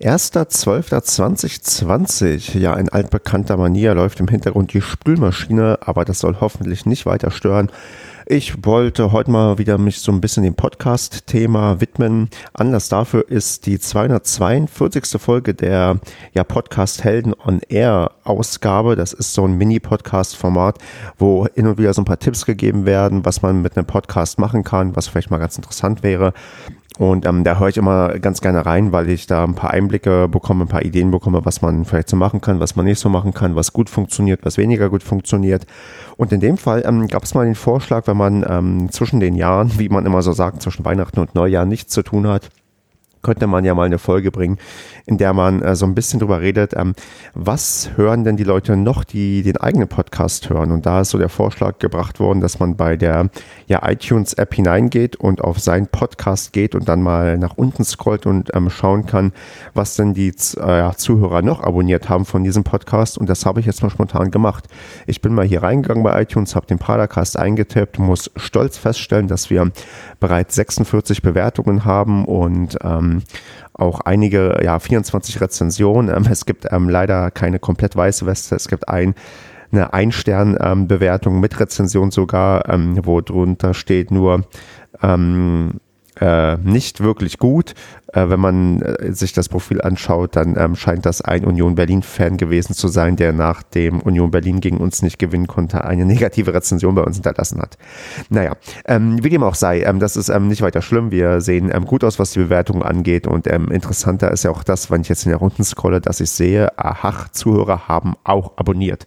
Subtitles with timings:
[0.00, 2.56] 1.12.2020.
[2.56, 7.32] Ja, in altbekannter Manier läuft im Hintergrund die Spülmaschine, aber das soll hoffentlich nicht weiter
[7.32, 7.72] stören.
[8.30, 12.28] Ich wollte heute mal wieder mich so ein bisschen dem Podcast-Thema widmen.
[12.52, 15.18] Anlass dafür ist die 242.
[15.18, 15.98] Folge der
[16.34, 18.96] ja, Podcast Helden on Air Ausgabe.
[18.96, 20.76] Das ist so ein Mini-Podcast-Format,
[21.16, 24.38] wo hin und wieder so ein paar Tipps gegeben werden, was man mit einem Podcast
[24.38, 26.34] machen kann, was vielleicht mal ganz interessant wäre.
[26.98, 30.26] Und ähm, da höre ich immer ganz gerne rein, weil ich da ein paar Einblicke
[30.26, 33.08] bekomme, ein paar Ideen bekomme, was man vielleicht so machen kann, was man nicht so
[33.08, 35.64] machen kann, was gut funktioniert, was weniger gut funktioniert.
[36.16, 39.34] Und in dem Fall ähm, gab es mal den Vorschlag, wenn man ähm, zwischen den
[39.34, 42.50] Jahren, wie man immer so sagt, zwischen Weihnachten und Neujahr nichts zu tun hat,
[43.22, 44.58] könnte man ja mal eine Folge bringen,
[45.06, 46.94] in der man äh, so ein bisschen drüber redet, ähm,
[47.34, 50.70] was hören denn die Leute noch, die den eigenen Podcast hören?
[50.70, 53.30] Und da ist so der Vorschlag gebracht worden, dass man bei der
[53.66, 58.54] ja, iTunes-App hineingeht und auf seinen Podcast geht und dann mal nach unten scrollt und
[58.54, 59.32] ähm, schauen kann,
[59.74, 63.18] was denn die äh, Zuhörer noch abonniert haben von diesem Podcast.
[63.18, 64.66] Und das habe ich jetzt mal spontan gemacht.
[65.06, 69.50] Ich bin mal hier reingegangen bei iTunes, habe den Paracast eingetippt, muss stolz feststellen, dass
[69.50, 69.70] wir
[70.20, 73.07] bereits 46 Bewertungen haben und ähm,
[73.72, 76.14] auch einige, ja, 24 Rezensionen.
[76.14, 78.54] Ähm, es gibt ähm, leider keine komplett weiße Weste.
[78.56, 79.14] Es gibt ein
[79.70, 84.46] eine Ein-Stern-Bewertung mit Rezension sogar, ähm, wo drunter steht nur
[85.02, 85.80] ähm,
[86.20, 87.74] äh, nicht wirklich gut.
[88.12, 92.38] Äh, wenn man äh, sich das Profil anschaut, dann ähm, scheint das ein Union Berlin-Fan
[92.38, 96.54] gewesen zu sein, der nach dem Union Berlin gegen uns nicht gewinnen konnte, eine negative
[96.54, 97.76] Rezension bei uns hinterlassen hat.
[98.30, 101.10] Naja, ähm, wie dem auch sei, ähm, das ist ähm, nicht weiter schlimm.
[101.10, 104.64] Wir sehen ähm, gut aus, was die Bewertung angeht und ähm, interessanter ist ja auch
[104.64, 108.56] das, wenn ich jetzt in der Runden scrolle, dass ich sehe, aha, Zuhörer haben auch
[108.56, 109.06] abonniert.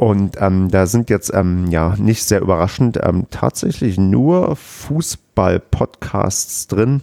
[0.00, 7.02] Und ähm, da sind jetzt ähm, ja nicht sehr überraschend ähm, tatsächlich nur Fußball-Podcasts drin.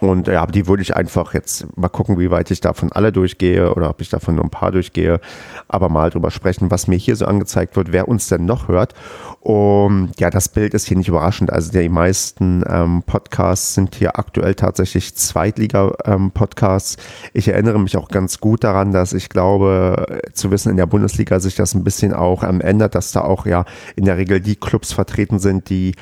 [0.00, 3.74] Und ja, die würde ich einfach jetzt mal gucken, wie weit ich davon alle durchgehe
[3.74, 5.20] oder ob ich davon nur ein paar durchgehe,
[5.68, 8.94] aber mal drüber sprechen, was mir hier so angezeigt wird, wer uns denn noch hört.
[9.40, 11.52] Und ja, das Bild ist hier nicht überraschend.
[11.52, 16.96] Also die meisten ähm, Podcasts sind hier aktuell tatsächlich Zweitliga-Podcasts.
[16.96, 20.86] Ähm, ich erinnere mich auch ganz gut daran, dass ich glaube, zu wissen, in der
[20.86, 24.40] Bundesliga sich das ein bisschen auch ähm, ändert, dass da auch ja in der Regel
[24.40, 25.94] die Clubs vertreten sind, die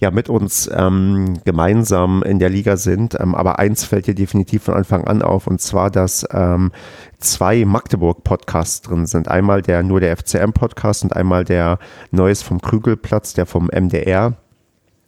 [0.00, 3.18] ja mit uns ähm, gemeinsam in der Liga sind.
[3.20, 6.72] Ähm, aber eins fällt hier definitiv von Anfang an auf und zwar, dass ähm,
[7.18, 9.28] zwei Magdeburg-Podcasts drin sind.
[9.28, 11.78] Einmal der nur der FCM-Podcast und einmal der
[12.10, 14.36] Neues vom Krügelplatz, der vom MDR.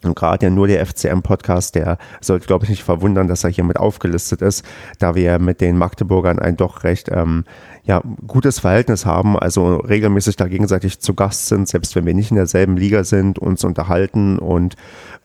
[0.04, 3.64] Und gerade ja nur der FCM-Podcast, der sollte, glaube ich, nicht verwundern, dass er hier
[3.64, 4.64] mit aufgelistet ist,
[4.98, 7.44] da wir mit den Magdeburgern ein doch recht ähm,
[7.84, 12.30] ja, gutes Verhältnis haben, also regelmäßig da gegenseitig zu Gast sind, selbst wenn wir nicht
[12.30, 14.76] in derselben Liga sind, uns unterhalten und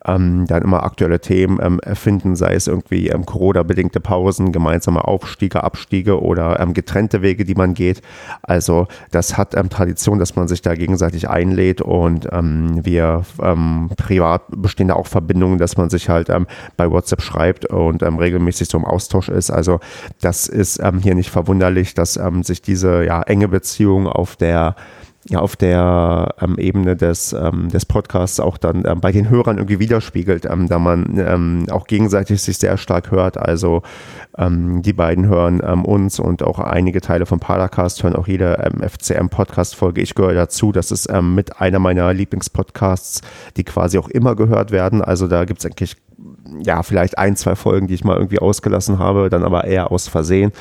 [0.05, 5.63] ähm, dann immer aktuelle Themen ähm, erfinden, sei es irgendwie ähm, Corona-bedingte Pausen, gemeinsame Aufstiege,
[5.63, 8.01] Abstiege oder ähm, getrennte Wege, die man geht.
[8.41, 13.89] Also das hat ähm, Tradition, dass man sich da gegenseitig einlädt und ähm, wir ähm,
[13.97, 18.17] privat bestehen da auch Verbindungen, dass man sich halt ähm, bei WhatsApp schreibt und ähm,
[18.17, 19.51] regelmäßig so im Austausch ist.
[19.51, 19.79] Also
[20.21, 24.75] das ist ähm, hier nicht verwunderlich, dass ähm, sich diese ja, enge Beziehung auf der
[25.29, 29.57] ja auf der ähm, Ebene des, ähm, des Podcasts auch dann ähm, bei den Hörern
[29.57, 33.37] irgendwie widerspiegelt, ähm, da man ähm, auch gegenseitig sich sehr stark hört.
[33.37, 33.81] Also
[34.37, 40.01] ähm, die beiden hören uns und auch einige Teile vom Paracast hören auch jede FCM-Podcast-Folge.
[40.01, 40.71] Ich gehöre dazu.
[40.71, 43.21] Das ist mit einer meiner Lieblingspodcasts,
[43.57, 45.01] die quasi auch immer gehört werden.
[45.01, 45.97] Also da gibt es eigentlich
[46.63, 50.07] ja, vielleicht ein, zwei Folgen, die ich mal irgendwie ausgelassen habe, dann aber eher aus
[50.07, 50.51] Versehen.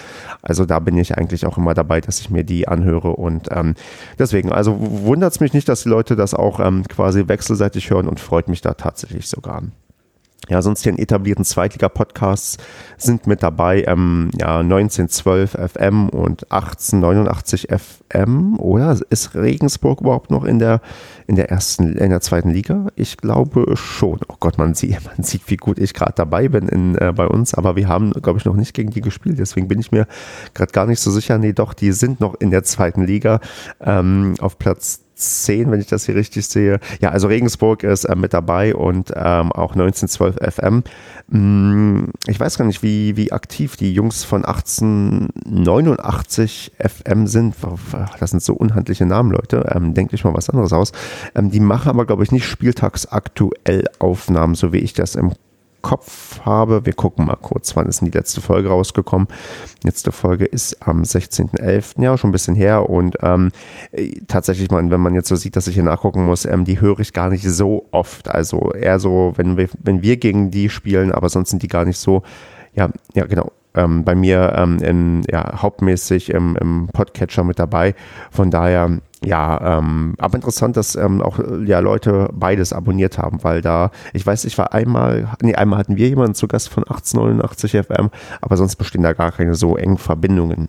[0.42, 3.74] Also da bin ich eigentlich auch immer dabei, dass ich mir die anhöre und ähm,
[4.18, 8.08] deswegen, also wundert es mich nicht, dass die Leute das auch ähm, quasi wechselseitig hören
[8.08, 9.62] und freut mich da tatsächlich sogar.
[10.48, 12.58] Ja, sonst die etablierten Zweitliga-Podcasts
[12.98, 18.96] sind mit dabei, ähm, ja, 1912 FM und 1889 FM, oder?
[19.10, 20.80] Ist Regensburg überhaupt noch in der,
[21.26, 22.86] in der ersten, in der zweiten Liga?
[22.94, 24.20] Ich glaube schon.
[24.28, 27.26] Oh Gott, man sieht, man sieht, wie gut ich gerade dabei bin in, äh, bei
[27.26, 30.06] uns, aber wir haben, glaube ich, noch nicht gegen die gespielt, deswegen bin ich mir
[30.54, 31.38] gerade gar nicht so sicher.
[31.38, 33.40] Nee, doch, die sind noch in der zweiten Liga,
[33.80, 36.78] ähm, auf Platz 10, wenn ich das hier richtig sehe.
[37.00, 40.82] Ja, also Regensburg ist äh, mit dabei und ähm, auch 1912 FM.
[41.30, 47.56] Hm, ich weiß gar nicht, wie, wie aktiv die Jungs von 1889 FM sind.
[48.20, 49.72] Das sind so unhandliche Namen, Leute.
[49.74, 50.92] Ähm, denkt euch mal was anderes aus.
[51.34, 55.32] Ähm, die machen aber, glaube ich, nicht spieltagsaktuell Aufnahmen, so wie ich das im
[55.86, 56.84] Kopf habe.
[56.84, 59.28] Wir gucken mal kurz, wann ist denn die letzte Folge rausgekommen.
[59.80, 62.02] Die letzte Folge ist am 16.11.
[62.02, 62.90] Ja, schon ein bisschen her.
[62.90, 63.52] Und ähm,
[64.26, 66.98] tatsächlich, man, wenn man jetzt so sieht, dass ich hier nachgucken muss, ähm, die höre
[66.98, 68.26] ich gar nicht so oft.
[68.26, 71.84] Also eher so, wenn wir, wenn wir gegen die spielen, aber sonst sind die gar
[71.84, 72.24] nicht so,
[72.74, 77.94] ja, ja, genau ähm, bei mir ähm, in, ja, hauptmäßig im, im Podcatcher mit dabei.
[78.32, 83.62] Von daher ja, ähm, aber interessant, dass ähm, auch ja, Leute beides abonniert haben, weil
[83.62, 87.72] da, ich weiß, ich war einmal, nee, einmal hatten wir jemanden zu Gast von 1889
[87.86, 88.10] FM,
[88.40, 90.68] aber sonst bestehen da gar keine so engen Verbindungen.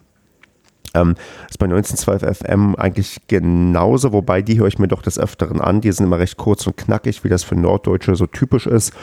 [0.94, 1.16] Ähm,
[1.50, 5.82] ist bei 1912 FM eigentlich genauso, wobei die höre ich mir doch des Öfteren an.
[5.82, 8.94] Die sind immer recht kurz und knackig, wie das für Norddeutsche so typisch ist.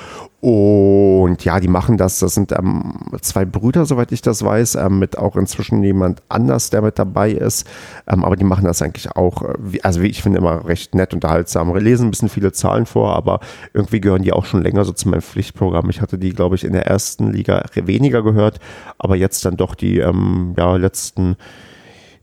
[0.46, 2.19] Und ja, die machen das.
[2.19, 6.69] Das sind ähm, zwei Brüder, soweit ich das weiß, ähm, mit auch inzwischen jemand anders,
[6.69, 7.67] der mit dabei ist.
[8.06, 11.14] Ähm, aber die machen das eigentlich auch, äh, also wie ich finde, immer recht nett
[11.14, 11.73] unterhaltsam.
[11.73, 13.41] Wir lesen ein bisschen viele Zahlen vor, aber
[13.73, 15.88] irgendwie gehören die auch schon länger so zu meinem Pflichtprogramm.
[15.88, 18.61] Ich hatte die, glaube ich, in der ersten Liga weniger gehört,
[18.99, 21.37] aber jetzt dann doch die ähm, ja, letzten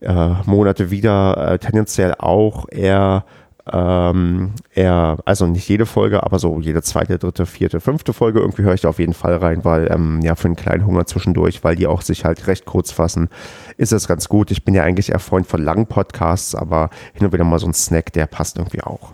[0.02, 3.26] äh, Monate wieder äh, tendenziell auch eher
[3.72, 8.64] ähm, eher, also nicht jede Folge, aber so jede zweite, dritte, vierte, fünfte Folge irgendwie
[8.64, 11.64] höre ich da auf jeden Fall rein, weil ähm, ja für einen kleinen Hunger zwischendurch,
[11.64, 13.30] weil die auch sich halt recht kurz fassen,
[13.78, 14.52] ist es ganz gut.
[14.52, 17.68] Ich bin ja eigentlich eher Freund von langen Podcasts, aber hin und wieder mal so
[17.68, 19.14] ein Snack, der passt irgendwie auch.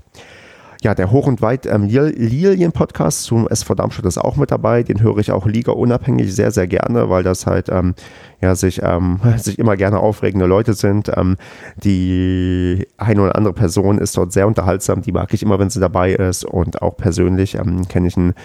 [0.83, 4.83] Ja, der Hoch und Weit ähm, Lilien-Podcast zum SV Darmstadt ist auch mit dabei.
[4.83, 7.95] Den höre ich auch liga-unabhängig sehr, sehr gerne, weil das halt ähm,
[8.41, 11.11] ja, sich, ähm, sich immer gerne aufregende Leute sind.
[11.15, 11.37] Ähm,
[11.77, 15.79] die eine oder andere Person ist dort sehr unterhaltsam, die mag ich immer, wenn sie
[15.79, 16.45] dabei ist.
[16.45, 18.35] Und auch persönlich ähm, kenne ich einen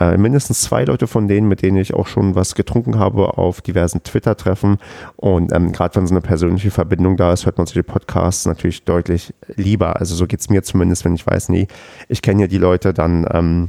[0.00, 3.60] äh, mindestens zwei Leute von denen, mit denen ich auch schon was getrunken habe auf
[3.60, 4.78] diversen Twitter-Treffen.
[5.16, 8.84] Und ähm, gerade wenn so eine persönliche Verbindung da ist, hört man solche Podcasts natürlich
[8.84, 10.00] deutlich lieber.
[10.00, 11.68] Also so geht es mir zumindest, wenn ich weiß, nee,
[12.08, 13.68] ich kenne ja die Leute, dann ähm,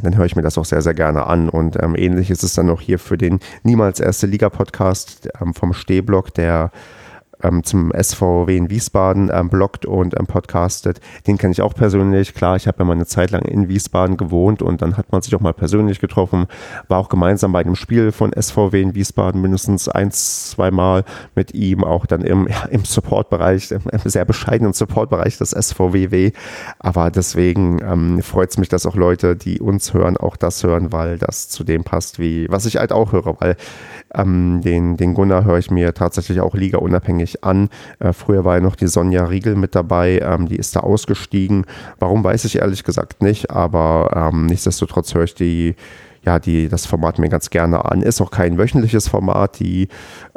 [0.00, 1.48] dann höre ich mir das auch sehr, sehr gerne an.
[1.48, 5.54] Und ähm, ähnlich ist es dann auch hier für den Niemals Erste Liga Podcast ähm,
[5.54, 6.70] vom Stehblock, der
[7.42, 11.00] ähm, zum SVW in Wiesbaden ähm, bloggt und ähm, podcastet.
[11.26, 12.34] Den kenne ich auch persönlich.
[12.34, 15.22] Klar, ich habe ja mal eine Zeit lang in Wiesbaden gewohnt und dann hat man
[15.22, 16.46] sich auch mal persönlich getroffen.
[16.88, 21.04] War auch gemeinsam bei einem Spiel von SVW in Wiesbaden mindestens ein, zwei Mal
[21.34, 26.32] mit ihm, auch dann im, ja, im Supportbereich, im, im sehr bescheidenen Supportbereich des SVWW.
[26.78, 30.92] Aber deswegen ähm, freut es mich, dass auch Leute, die uns hören, auch das hören,
[30.92, 33.56] weil das zu dem passt, wie was ich halt auch höre, weil
[34.14, 37.68] ähm, den, den Gunnar höre ich mir tatsächlich auch liga-unabhängig an.
[37.98, 41.66] Äh, früher war ja noch die Sonja Riegel mit dabei, ähm, die ist da ausgestiegen.
[41.98, 45.74] Warum weiß ich ehrlich gesagt nicht, aber ähm, nichtsdestotrotz höre ich die
[46.28, 48.02] ja, die, das Format mir ganz gerne an.
[48.02, 49.60] Ist auch kein wöchentliches Format.
[49.60, 49.88] Die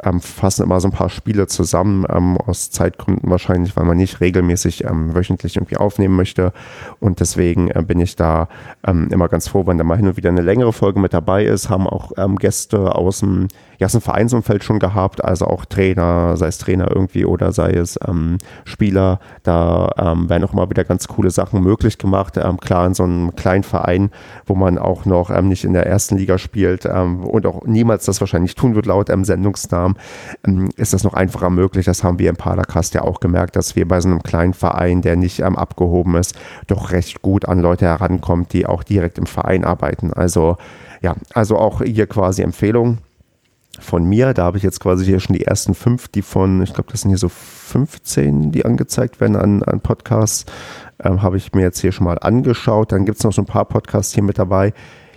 [0.02, 4.22] ähm, fassen immer so ein paar Spiele zusammen, ähm, aus Zeitgründen wahrscheinlich, weil man nicht
[4.22, 6.54] regelmäßig ähm, wöchentlich irgendwie aufnehmen möchte.
[6.98, 8.48] Und deswegen äh, bin ich da
[8.86, 11.44] ähm, immer ganz froh, wenn da mal hin und wieder eine längere Folge mit dabei
[11.44, 11.68] ist.
[11.68, 16.56] Haben auch ähm, Gäste aus dem, ja, Vereinsumfeld schon gehabt, also auch Trainer, sei es
[16.56, 19.20] Trainer irgendwie oder sei es ähm, Spieler.
[19.42, 22.38] Da werden auch immer wieder ganz coole Sachen möglich gemacht.
[22.60, 24.10] klar, in so einem kleinen Verein,
[24.46, 28.54] wo man auch noch nicht in der ersten Liga spielt und auch niemals das wahrscheinlich
[28.54, 29.96] tun wird laut einem Sendungsnamen,
[30.46, 31.86] ähm, ist das noch einfacher möglich.
[31.86, 35.02] Das haben wir im Padercast ja auch gemerkt, dass wir bei so einem kleinen Verein,
[35.02, 36.34] der nicht ähm, abgehoben ist,
[36.66, 40.12] doch recht gut an Leute herankommt, die auch direkt im Verein arbeiten.
[40.12, 40.56] Also
[41.02, 42.98] ja, also auch hier quasi Empfehlung
[43.80, 44.34] von mir.
[44.34, 47.02] Da habe ich jetzt quasi hier schon die ersten fünf, die von, ich glaube, das
[47.02, 50.46] sind hier so 15, die angezeigt werden an, an Podcasts,
[51.02, 52.92] ähm, habe ich mir jetzt hier schon mal angeschaut.
[52.92, 54.72] Dann gibt es noch so ein paar Podcasts hier mit dabei,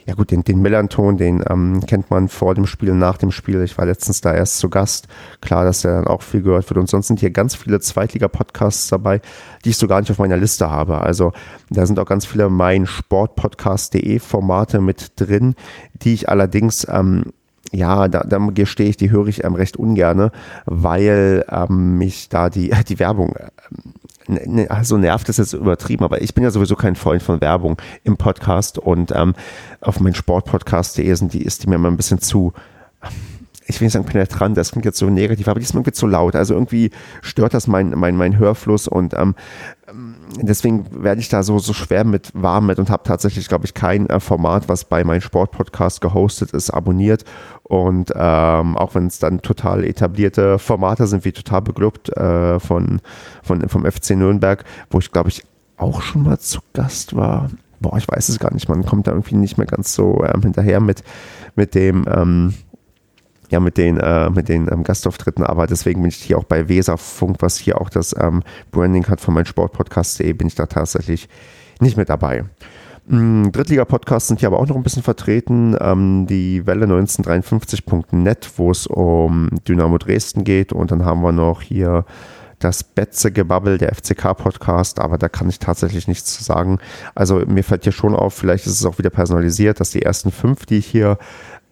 [0.08, 3.62] ja gut, den, den Millanton, den ähm, kennt man vor dem Spiel, nach dem Spiel.
[3.64, 5.08] Ich war letztens da erst zu Gast.
[5.42, 6.78] Klar, dass der dann auch viel gehört wird.
[6.78, 9.20] Und sonst sind hier ganz viele Zweitliga-Podcasts dabei,
[9.64, 11.02] die ich so gar nicht auf meiner Liste habe.
[11.02, 11.34] Also
[11.72, 15.56] da sind auch ganz viele mein Sportpodcast.de Formate mit drin,
[15.94, 17.34] die ich allerdings ähm,
[17.72, 20.32] ja, da, da gestehe ich, die höre ich ähm, recht ungerne,
[20.66, 23.94] weil ähm, mich da die, die Werbung ähm,
[24.28, 27.78] ne, also nervt ist jetzt übertrieben, aber ich bin ja sowieso kein Freund von Werbung
[28.04, 29.34] im Podcast und ähm,
[29.82, 32.54] auf meinen Sportpodcast.de sind die, ist die mir immer ein bisschen zu,
[33.68, 35.92] ich will nicht sagen penetrant, das klingt jetzt so negativ, aber die ist mir irgendwie
[35.92, 36.36] zu laut.
[36.36, 36.92] Also irgendwie
[37.22, 39.36] stört das mein, mein, mein Hörfluss und ähm,
[40.42, 43.74] deswegen werde ich da so, so schwer mit warm mit und habe tatsächlich, glaube ich,
[43.74, 47.24] kein äh, Format, was bei meinem Sportpodcast gehostet ist, abonniert.
[47.64, 53.00] Und ähm, auch wenn es dann total etablierte Formate sind, wie total beglückt äh, von,
[53.44, 55.44] von, vom FC Nürnberg, wo ich, glaube ich,
[55.78, 57.50] auch schon mal zu Gast war.
[57.80, 58.70] Boah, ich weiß es gar nicht.
[58.70, 61.04] Man kommt da irgendwie nicht mehr ganz so ähm, hinterher mit,
[61.56, 62.06] mit dem.
[62.08, 62.54] Ähm,
[63.50, 66.68] ja mit den, äh, mit den ähm, Gastauftritten, aber deswegen bin ich hier auch bei
[66.68, 71.30] Weserfunk, was hier auch das ähm, Branding hat von meinem Sportpodcast.de, bin ich da tatsächlich
[71.80, 72.46] nicht mit dabei.
[73.08, 75.78] Mm, Drittliga-Podcasts sind hier aber auch noch ein bisschen vertreten.
[75.80, 80.74] Ähm, die Welle 1953.net, wo es um Dynamo Dresden geht.
[80.74, 82.06] Und dann haben wir noch hier
[82.60, 86.80] das Betze-Gebabbel, der FCK-Podcast, aber da kann ich tatsächlich nichts zu sagen.
[87.14, 90.32] Also mir fällt hier schon auf, vielleicht ist es auch wieder personalisiert, dass die ersten
[90.32, 91.18] fünf, die ich hier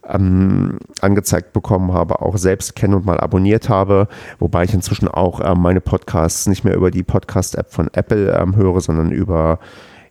[0.08, 4.08] ähm, angezeigt bekommen habe, auch selbst kenne und mal abonniert habe,
[4.40, 8.56] wobei ich inzwischen auch ähm, meine Podcasts nicht mehr über die Podcast-App von Apple ähm,
[8.56, 9.60] höre, sondern über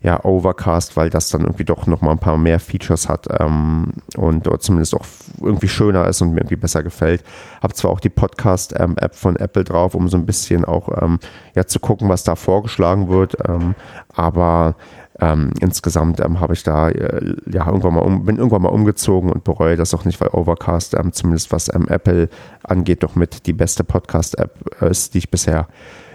[0.03, 4.47] ja, Overcast, weil das dann irgendwie doch nochmal ein paar mehr Features hat ähm, und
[4.47, 5.07] dort zumindest auch
[5.41, 7.23] irgendwie schöner ist und mir irgendwie besser gefällt.
[7.63, 11.21] Habe zwar auch die Podcast-App ähm, von Apple drauf, um so ein bisschen auch ähm,
[11.55, 13.77] ja, zu gucken, was da vorgeschlagen wird, ähm,
[14.13, 14.75] aber
[15.23, 19.31] ähm, insgesamt ähm, habe ich da äh, ja irgendwann mal um, bin irgendwann mal umgezogen
[19.31, 22.29] und bereue das auch nicht, weil Overcast ähm, zumindest was ähm, Apple
[22.65, 25.69] angeht doch mit die beste Podcast-App ist, die ich bisher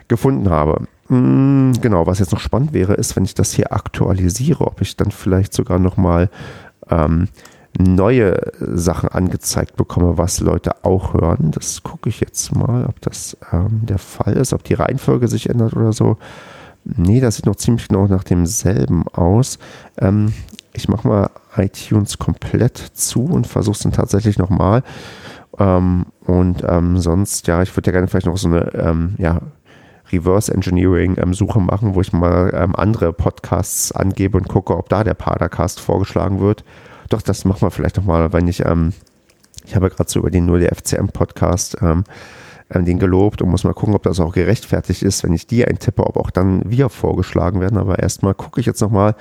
[0.09, 0.87] gefunden habe.
[1.07, 4.97] Mm, genau, was jetzt noch spannend wäre, ist, wenn ich das hier aktualisiere, ob ich
[4.97, 6.29] dann vielleicht sogar noch mal
[6.89, 7.29] ähm,
[7.79, 11.51] neue Sachen angezeigt bekomme, was Leute auch hören.
[11.51, 15.49] Das gucke ich jetzt mal, ob das ähm, der Fall ist, ob die Reihenfolge sich
[15.49, 16.17] ändert oder so.
[16.95, 19.59] Nee, das sieht noch ziemlich genau nach demselben aus.
[19.97, 20.33] Ähm,
[20.73, 24.83] ich mache mal iTunes komplett zu und versuche es dann tatsächlich nochmal.
[25.59, 29.41] Ähm, und ähm, sonst, ja, ich würde ja gerne vielleicht noch so eine ähm, ja,
[30.11, 31.33] Reverse Engineering ähm,
[31.65, 36.39] machen, wo ich mal ähm, andere Podcasts angebe und gucke, ob da der Padercast vorgeschlagen
[36.39, 36.63] wird.
[37.09, 40.67] Doch, das machen wir vielleicht nochmal, wenn ich, ich habe gerade so über den 0
[40.73, 41.77] FCM Podcast
[42.69, 45.65] ähm, den gelobt und muss mal gucken, ob das auch gerechtfertigt ist, wenn ich die
[45.65, 47.77] eintippe, ob auch dann wir vorgeschlagen werden.
[47.77, 49.15] Aber erstmal gucke ich jetzt nochmal.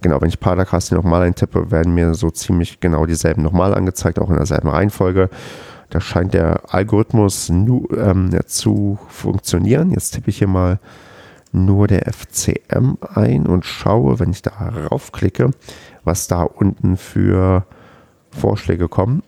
[0.00, 4.30] Genau, wenn ich Padercast nochmal eintippe, werden mir so ziemlich genau dieselben nochmal angezeigt, auch
[4.30, 5.30] in derselben Reihenfolge.
[5.90, 9.90] Da scheint der Algorithmus nu, ähm, zu funktionieren.
[9.90, 10.80] Jetzt tippe ich hier mal
[11.52, 15.50] nur der FCM ein und schaue, wenn ich da raufklicke,
[16.02, 17.66] was da unten für
[18.30, 19.22] Vorschläge kommen.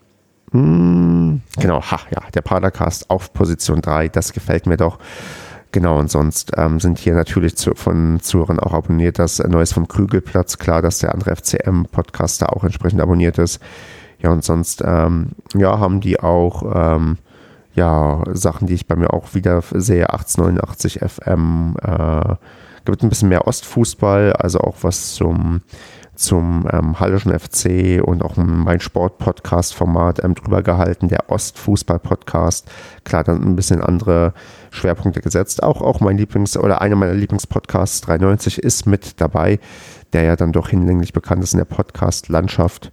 [0.55, 5.01] Hm, genau, ha, ja, der Padercast auf Position 3, das gefällt mir doch.
[5.73, 9.89] Genau, und sonst ähm, sind hier natürlich zu, von Zuhörern auch abonniert das Neues vom
[9.89, 10.59] Krügelplatz.
[10.59, 13.61] Klar, dass der andere FCM-Podcast da auch entsprechend abonniert ist.
[14.21, 17.19] Ja, und sonst, ähm, ja, haben die auch, ähm,
[17.75, 22.37] ja, Sachen, die ich bei mir auch wieder sehe, 1889 FM, äh,
[22.85, 25.63] gibt ein bisschen mehr Ostfußball, also auch was zum
[26.15, 32.71] zum ähm, Hallischen FC und auch mein Sport-Podcast-Format ähm, drüber gehalten, der Ostfußball-Podcast.
[33.05, 34.33] Klar, dann ein bisschen andere
[34.71, 35.63] Schwerpunkte gesetzt.
[35.63, 39.59] Auch, auch mein Lieblings- oder einer meiner Lieblingspodcasts 93 ist mit dabei,
[40.13, 42.93] der ja dann doch hinlänglich bekannt ist in der Podcast-Landschaft.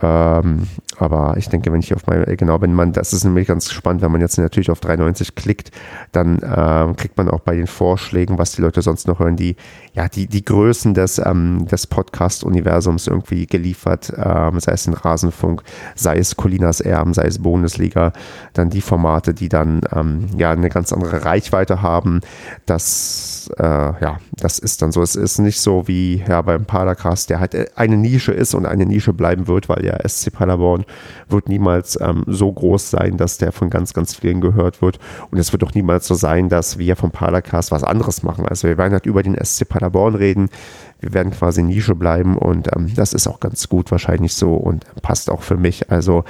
[0.00, 0.66] Ähm,
[0.98, 4.02] aber ich denke, wenn ich auf meine, genau, wenn man, das ist nämlich ganz spannend,
[4.02, 5.70] wenn man jetzt natürlich auf 390 klickt,
[6.12, 9.56] dann äh, kriegt man auch bei den Vorschlägen, was die Leute sonst noch hören, die,
[9.92, 15.62] ja, die, die Größen des, ähm, des Podcast-Universums irgendwie geliefert, ähm, sei es in Rasenfunk,
[15.94, 18.12] sei es Colinas Erben, sei es Bundesliga,
[18.52, 22.20] dann die Formate, die dann ähm, ja eine ganz andere Reichweite haben.
[22.66, 25.02] Das, äh, ja, das ist dann so.
[25.02, 28.86] Es ist nicht so wie ja, beim Padercast, der halt eine Nische ist und eine
[28.86, 30.84] Nische bleiben wird, weil ja SC Paderborn
[31.28, 34.98] wird niemals ähm, so groß sein, dass der von ganz, ganz vielen gehört wird.
[35.30, 38.46] Und es wird auch niemals so sein, dass wir vom Padercast was anderes machen.
[38.46, 40.48] Also wir werden halt über den SC Paderborn reden.
[41.00, 44.84] Wir werden quasi Nische bleiben und ähm, das ist auch ganz gut wahrscheinlich so und
[45.02, 45.90] passt auch für mich.
[45.90, 46.24] Also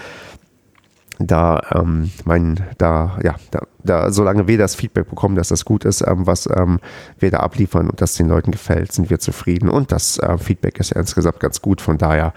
[1.19, 5.85] da, ähm, mein, da, ja, da, da, solange wir das Feedback bekommen, dass das gut
[5.85, 6.81] ist, ähm, was ähm,
[7.19, 9.69] wir da abliefern und das den Leuten gefällt, sind wir zufrieden.
[9.69, 11.81] Und das äh, Feedback ist ja insgesamt ganz gut.
[11.81, 12.33] Von daher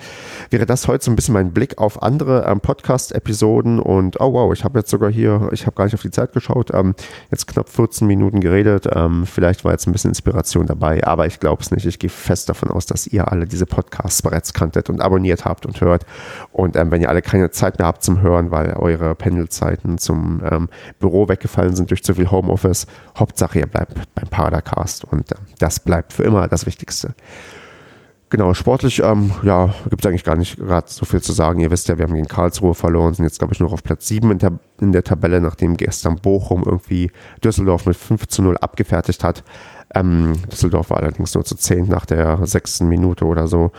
[0.50, 3.80] wäre das heute so ein bisschen mein Blick auf andere ähm, Podcast-Episoden.
[3.80, 6.34] Und oh wow, ich habe jetzt sogar hier, ich habe gar nicht auf die Zeit
[6.34, 6.96] geschaut, ähm,
[7.32, 8.88] jetzt knapp 14 Minuten geredet.
[8.94, 11.86] Ähm, vielleicht war jetzt ein bisschen Inspiration dabei, aber ich glaube es nicht.
[11.86, 15.66] Ich gehe fest davon aus, dass ihr alle diese Podcasts bereits kanntet und abonniert habt
[15.66, 16.06] und hört.
[16.52, 20.42] Und ähm, wenn ihr alle keine Zeit mehr habt zum Hören, weil eure Pendelzeiten zum
[21.00, 22.88] Büro weg weggefallen sind durch zu viel Homeoffice.
[23.18, 27.14] Hauptsache, ihr bleibt beim Padercast und äh, das bleibt für immer das Wichtigste.
[28.30, 31.62] Genau, sportlich, ähm, ja, gibt es eigentlich gar nicht gerade so viel zu sagen.
[31.62, 34.06] Ihr wisst ja, wir haben gegen Karlsruhe verloren, sind jetzt, glaube ich, nur auf Platz
[34.08, 37.10] 7 in der, in der Tabelle, nachdem gestern Bochum irgendwie
[37.42, 39.46] Düsseldorf mit 5 zu 0 abgefertigt hat.
[39.96, 43.72] Ähm, Düsseldorf war allerdings nur zu 10 nach der sechsten Minute oder so.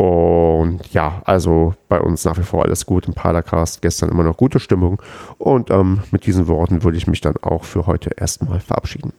[0.00, 3.82] Und ja, also bei uns nach wie vor alles gut im Padercast.
[3.82, 5.02] Gestern immer noch gute Stimmung.
[5.36, 9.12] Und ähm, mit diesen Worten würde ich mich dann auch für heute erstmal verabschieden.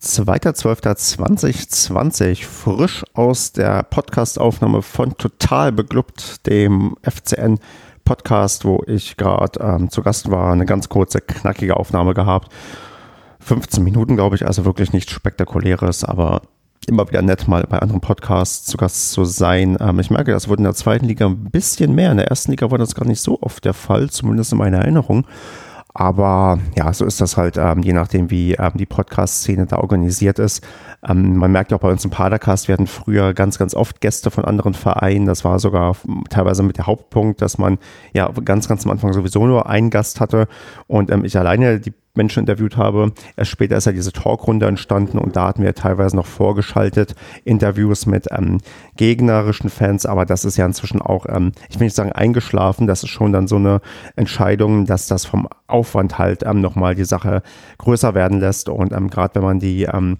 [0.00, 7.58] 2.12.2020, frisch aus der Podcastaufnahme von Total Beglückt, dem FCN
[8.04, 10.52] Podcast, wo ich gerade ähm, zu Gast war.
[10.52, 12.52] Eine ganz kurze, knackige Aufnahme gehabt.
[13.40, 16.42] 15 Minuten, glaube ich, also wirklich nichts Spektakuläres, aber
[16.88, 19.76] immer wieder nett, mal bei anderen Podcasts zu Gast zu sein.
[19.80, 22.10] Ähm, ich merke, das wurde in der zweiten Liga ein bisschen mehr.
[22.10, 24.78] In der ersten Liga war das gar nicht so oft der Fall, zumindest in meiner
[24.78, 25.26] Erinnerung.
[25.94, 30.38] Aber ja, so ist das halt, ähm, je nachdem, wie ähm, die Podcast-Szene da organisiert
[30.38, 30.64] ist.
[31.06, 34.00] Ähm, man merkt ja auch bei uns im Padercast, wir hatten früher ganz, ganz oft
[34.00, 35.26] Gäste von anderen Vereinen.
[35.26, 35.96] Das war sogar
[36.30, 37.78] teilweise mit der Hauptpunkt, dass man
[38.12, 40.46] ja ganz, ganz am Anfang sowieso nur einen Gast hatte
[40.86, 43.12] und ähm, ich alleine die Menschen interviewt habe.
[43.36, 48.06] Erst später ist ja diese Talkrunde entstanden und da hatten wir teilweise noch vorgeschaltet Interviews
[48.06, 48.58] mit ähm,
[48.96, 53.02] gegnerischen Fans, aber das ist ja inzwischen auch, ähm, ich will nicht sagen eingeschlafen, das
[53.02, 53.80] ist schon dann so eine
[54.16, 57.42] Entscheidung, dass das vom Aufwand halt ähm, nochmal die Sache
[57.78, 58.68] größer werden lässt.
[58.68, 60.18] Und ähm, gerade wenn man die ähm,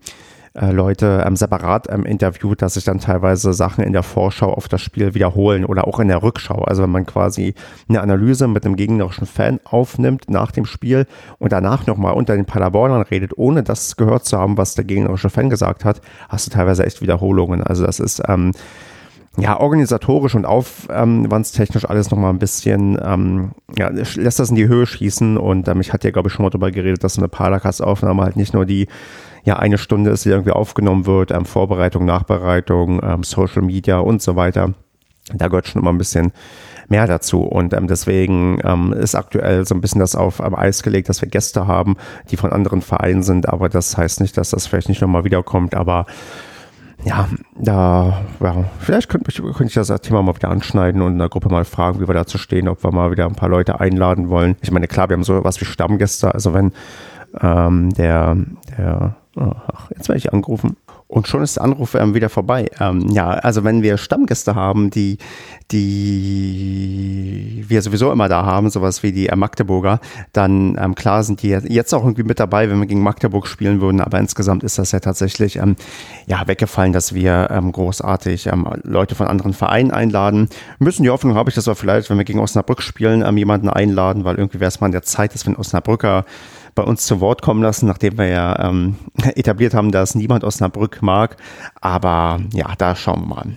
[0.61, 4.69] äh, Leute ähm, separat ähm, interviewt, dass sich dann teilweise Sachen in der Vorschau auf
[4.69, 6.62] das Spiel wiederholen oder auch in der Rückschau.
[6.65, 7.55] Also wenn man quasi
[7.88, 11.07] eine Analyse mit einem gegnerischen Fan aufnimmt nach dem Spiel
[11.38, 15.31] und danach nochmal unter den Paderbornern redet, ohne das gehört zu haben, was der gegnerische
[15.31, 17.62] Fan gesagt hat, hast du teilweise echt Wiederholungen.
[17.62, 18.53] Also das ist ähm,
[19.38, 24.87] ja, organisatorisch und aufwandstechnisch alles nochmal ein bisschen, ähm, ja, lässt das in die Höhe
[24.87, 27.29] schießen und ähm, ich hatte ja, glaube ich, schon mal darüber geredet, dass so eine
[27.29, 28.88] Paracast-Aufnahme halt nicht nur die
[29.49, 34.23] ja eine Stunde ist, die irgendwie aufgenommen wird, ähm, Vorbereitung, Nachbereitung, ähm, Social Media und
[34.23, 34.75] so weiter.
[35.35, 36.33] Da gehört schon immer ein bisschen
[36.88, 37.43] mehr dazu.
[37.43, 41.21] Und ähm, deswegen ähm, ist aktuell so ein bisschen das auf am Eis gelegt, dass
[41.23, 41.97] wir Gäste haben,
[42.31, 43.49] die von anderen Vereinen sind.
[43.49, 45.75] Aber das heißt nicht, dass das vielleicht nicht nochmal wiederkommt.
[45.75, 46.07] Aber
[47.05, 47.28] ja,
[47.59, 51.49] da, ja, vielleicht könnte, könnte ich das Thema mal wieder anschneiden und in der Gruppe
[51.49, 54.57] mal fragen, wie wir dazu stehen, ob wir mal wieder ein paar Leute einladen wollen.
[54.62, 56.35] Ich meine, klar, wir haben so was wie Stammgäste.
[56.35, 56.73] Also wenn
[57.40, 58.37] ähm, der,
[58.76, 60.76] der Ach, jetzt werde ich angerufen.
[61.07, 62.71] Und schon ist der Anruf ähm, wieder vorbei.
[62.80, 65.16] Ähm, ja, also wenn wir Stammgäste haben, die,
[65.71, 70.00] die wir sowieso immer da haben, sowas wie die äh, Magdeburger,
[70.33, 73.80] dann ähm, klar sind die jetzt auch irgendwie mit dabei, wenn wir gegen Magdeburg spielen
[73.80, 74.02] würden.
[74.02, 75.76] Aber insgesamt ist das ja tatsächlich ähm,
[76.26, 80.50] ja weggefallen, dass wir ähm, großartig ähm, Leute von anderen Vereinen einladen.
[80.78, 84.25] Müssen die Hoffnung habe ich, dass wir vielleicht, wenn wir gegen Osnabrück spielen, jemanden einladen,
[84.25, 86.25] weil irgendwie wäre es mal an der Zeit, dass wenn Osnabrücker
[86.75, 88.97] bei uns zu Wort kommen lassen, nachdem wir ja ähm,
[89.35, 91.37] etabliert haben, dass niemand Osnabrück mag.
[91.81, 93.57] Aber ja, da schauen wir mal.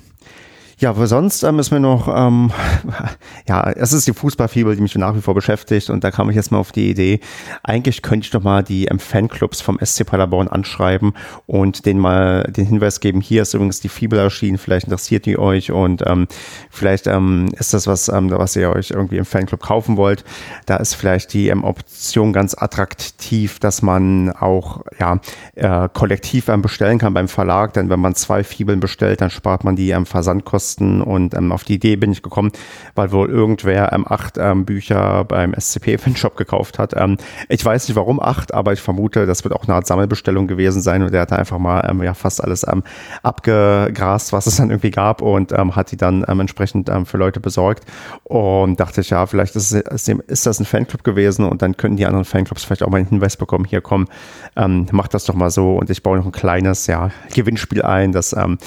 [0.81, 2.51] Ja, aber sonst ähm, ist mir noch, ähm,
[3.47, 6.35] ja, es ist die Fußballfibel, die mich nach wie vor beschäftigt und da kam ich
[6.35, 7.19] jetzt mal auf die Idee,
[7.61, 11.13] eigentlich könnte ich doch mal die ähm, Fanclubs vom SC Paderborn anschreiben
[11.45, 15.37] und denen mal den Hinweis geben, hier ist übrigens die Fibel erschienen, vielleicht interessiert die
[15.37, 16.27] euch und ähm,
[16.71, 20.23] vielleicht ähm, ist das was, ähm, was ihr euch irgendwie im Fanclub kaufen wollt.
[20.65, 25.19] Da ist vielleicht die ähm, Option ganz attraktiv, dass man auch ja,
[25.53, 29.63] äh, kollektiv ähm, bestellen kann beim Verlag, denn wenn man zwei Fibeln bestellt, dann spart
[29.63, 31.01] man die ähm, Versandkosten Kosten.
[31.01, 32.51] Und ähm, auf die Idee bin ich gekommen,
[32.95, 36.93] weil wohl irgendwer ähm, acht ähm, Bücher beim SCP-Fanshop gekauft hat.
[36.95, 37.17] Ähm,
[37.49, 40.81] ich weiß nicht warum acht, aber ich vermute, das wird auch eine Art Sammelbestellung gewesen
[40.81, 41.03] sein.
[41.03, 42.83] Und der hat einfach mal ähm, ja fast alles ähm,
[43.23, 47.17] abgegrast, was es dann irgendwie gab und ähm, hat die dann ähm, entsprechend ähm, für
[47.17, 47.85] Leute besorgt.
[48.23, 51.97] Und dachte ich, ja, vielleicht ist, es, ist das ein Fanclub gewesen und dann könnten
[51.97, 54.07] die anderen Fanclubs vielleicht auch mal einen Hinweis bekommen, hier komm,
[54.55, 55.75] ähm, mach das doch mal so.
[55.75, 58.57] Und ich baue noch ein kleines ja, Gewinnspiel ein, dass ähm,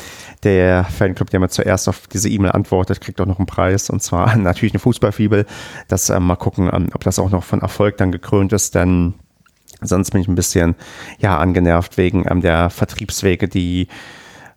[0.42, 4.02] der Fanclub, der mir zuerst auf diese E-Mail antwortet, kriegt auch noch einen Preis und
[4.02, 5.46] zwar natürlich eine Fußballfibel.
[5.88, 9.14] Das äh, mal gucken, ähm, ob das auch noch von Erfolg dann gekrönt ist, denn
[9.80, 10.74] sonst bin ich ein bisschen
[11.18, 13.88] ja angenervt wegen ähm, der Vertriebswege, die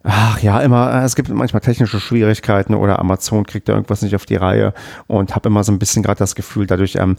[0.10, 4.16] Ach ja, immer, äh, es gibt manchmal technische Schwierigkeiten oder Amazon kriegt da irgendwas nicht
[4.16, 4.74] auf die Reihe
[5.08, 7.18] und habe immer so ein bisschen gerade das Gefühl, dadurch ähm,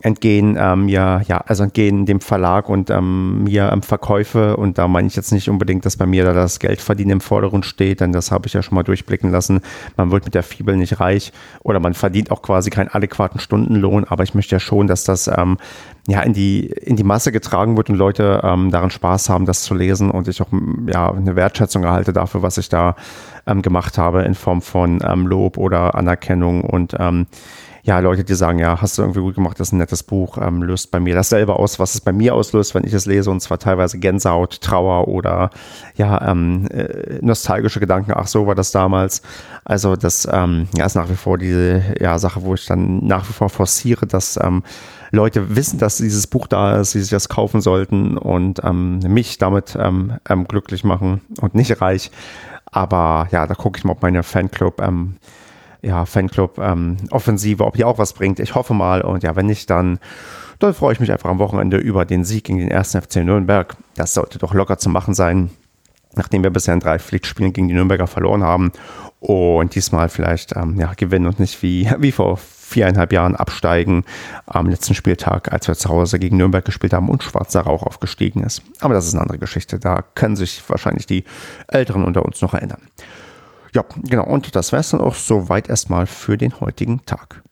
[0.00, 4.86] entgehen ähm, mir, ja, also entgehen dem Verlag und ähm, mir ähm, Verkäufe und da
[4.86, 8.12] meine ich jetzt nicht unbedingt, dass bei mir da das Geldverdienen im Vordergrund steht, denn
[8.12, 9.60] das habe ich ja schon mal durchblicken lassen.
[9.96, 11.32] Man wird mit der Fibel nicht reich
[11.64, 15.26] oder man verdient auch quasi keinen adäquaten Stundenlohn, aber ich möchte ja schon, dass das
[15.26, 15.58] ähm,
[16.06, 19.62] ja in die in die Masse getragen wird und Leute ähm, daran Spaß haben, das
[19.62, 20.52] zu lesen und ich auch
[20.86, 22.94] ja eine Wertschätzung erhalte dafür, was ich da
[23.48, 27.26] ähm, gemacht habe in Form von ähm, Lob oder Anerkennung und ähm,
[27.88, 30.36] ja, Leute, die sagen, ja, hast du irgendwie gut gemacht, das ist ein nettes Buch,
[30.36, 33.30] ähm, löst bei mir dasselbe aus, was es bei mir auslöst, wenn ich es lese,
[33.30, 35.48] und zwar teilweise Gänsehaut, Trauer oder
[35.96, 39.22] ja, ähm, äh, nostalgische Gedanken, ach so war das damals.
[39.64, 43.26] Also das ähm, ja, ist nach wie vor diese ja, Sache, wo ich dann nach
[43.26, 44.64] wie vor forciere, dass ähm,
[45.10, 49.38] Leute wissen, dass dieses Buch da ist, sie sich das kaufen sollten und ähm, mich
[49.38, 52.10] damit ähm, glücklich machen und nicht reich.
[52.70, 55.16] Aber ja, da gucke ich mal, ob meine Fanclub ähm,
[55.82, 58.40] ja, Fanclub-Offensive, ähm, ob die auch was bringt.
[58.40, 59.02] Ich hoffe mal.
[59.02, 59.98] Und ja, wenn nicht, dann,
[60.58, 62.96] dann freue ich mich einfach am Wochenende über den Sieg gegen den 1.
[62.96, 63.76] FC Nürnberg.
[63.94, 65.50] Das sollte doch locker zu machen sein,
[66.14, 68.72] nachdem wir bisher in drei Pflichtspielen gegen die Nürnberger verloren haben.
[69.20, 74.04] Und diesmal vielleicht ähm, ja, gewinnen und nicht wie, wie vor viereinhalb Jahren absteigen
[74.46, 78.42] am letzten Spieltag, als wir zu Hause gegen Nürnberg gespielt haben und schwarzer Rauch aufgestiegen
[78.42, 78.62] ist.
[78.80, 79.78] Aber das ist eine andere Geschichte.
[79.78, 81.24] Da können sich wahrscheinlich die
[81.66, 82.82] Älteren unter uns noch erinnern.
[83.74, 84.24] Ja, genau.
[84.24, 87.42] Und das wäre es dann auch soweit erstmal für den heutigen Tag.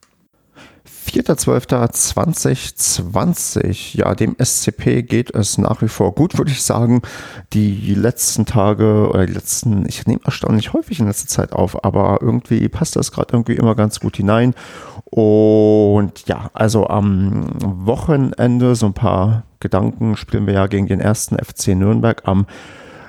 [1.06, 3.96] 4.12.2020.
[3.96, 7.02] Ja, dem SCP geht es nach wie vor gut, würde ich sagen.
[7.52, 12.18] Die letzten Tage oder die letzten, ich nehme erstaunlich häufig in letzter Zeit auf, aber
[12.20, 14.54] irgendwie passt das gerade irgendwie immer ganz gut hinein.
[15.04, 17.46] Und ja, also am
[17.86, 22.46] Wochenende so ein paar Gedanken spielen wir ja gegen den ersten FC Nürnberg am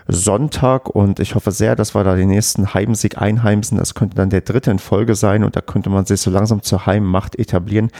[0.08, 3.78] Sonntag und ich hoffe sehr, dass wir da den nächsten Heimsieg einheimsen.
[3.78, 6.62] Das könnte dann der dritte in Folge sein und da könnte man sich so langsam
[6.62, 7.92] zur Heimmacht etablieren,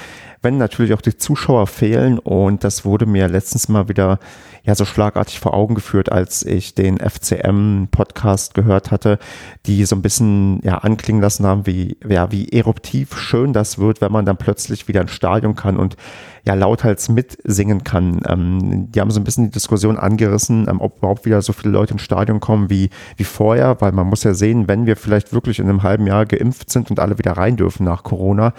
[0.48, 4.18] wenn natürlich auch die Zuschauer fehlen und das wurde mir letztens mal wieder
[4.64, 9.20] ja so schlagartig vor Augen geführt, als ich den FCM-Podcast gehört hatte,
[9.66, 14.00] die so ein bisschen ja anklingen lassen haben, wie, ja, wie eruptiv schön das wird,
[14.00, 15.98] wenn man dann plötzlich wieder ins Stadion kann und
[16.46, 18.22] ja lauthals mitsingen kann.
[18.28, 21.74] Ähm, die haben so ein bisschen die Diskussion angerissen, ähm, ob überhaupt wieder so viele
[21.74, 25.34] Leute ins Stadion kommen wie, wie vorher, weil man muss ja sehen, wenn wir vielleicht
[25.34, 28.54] wirklich in einem halben Jahr geimpft sind und alle wieder rein dürfen nach Corona,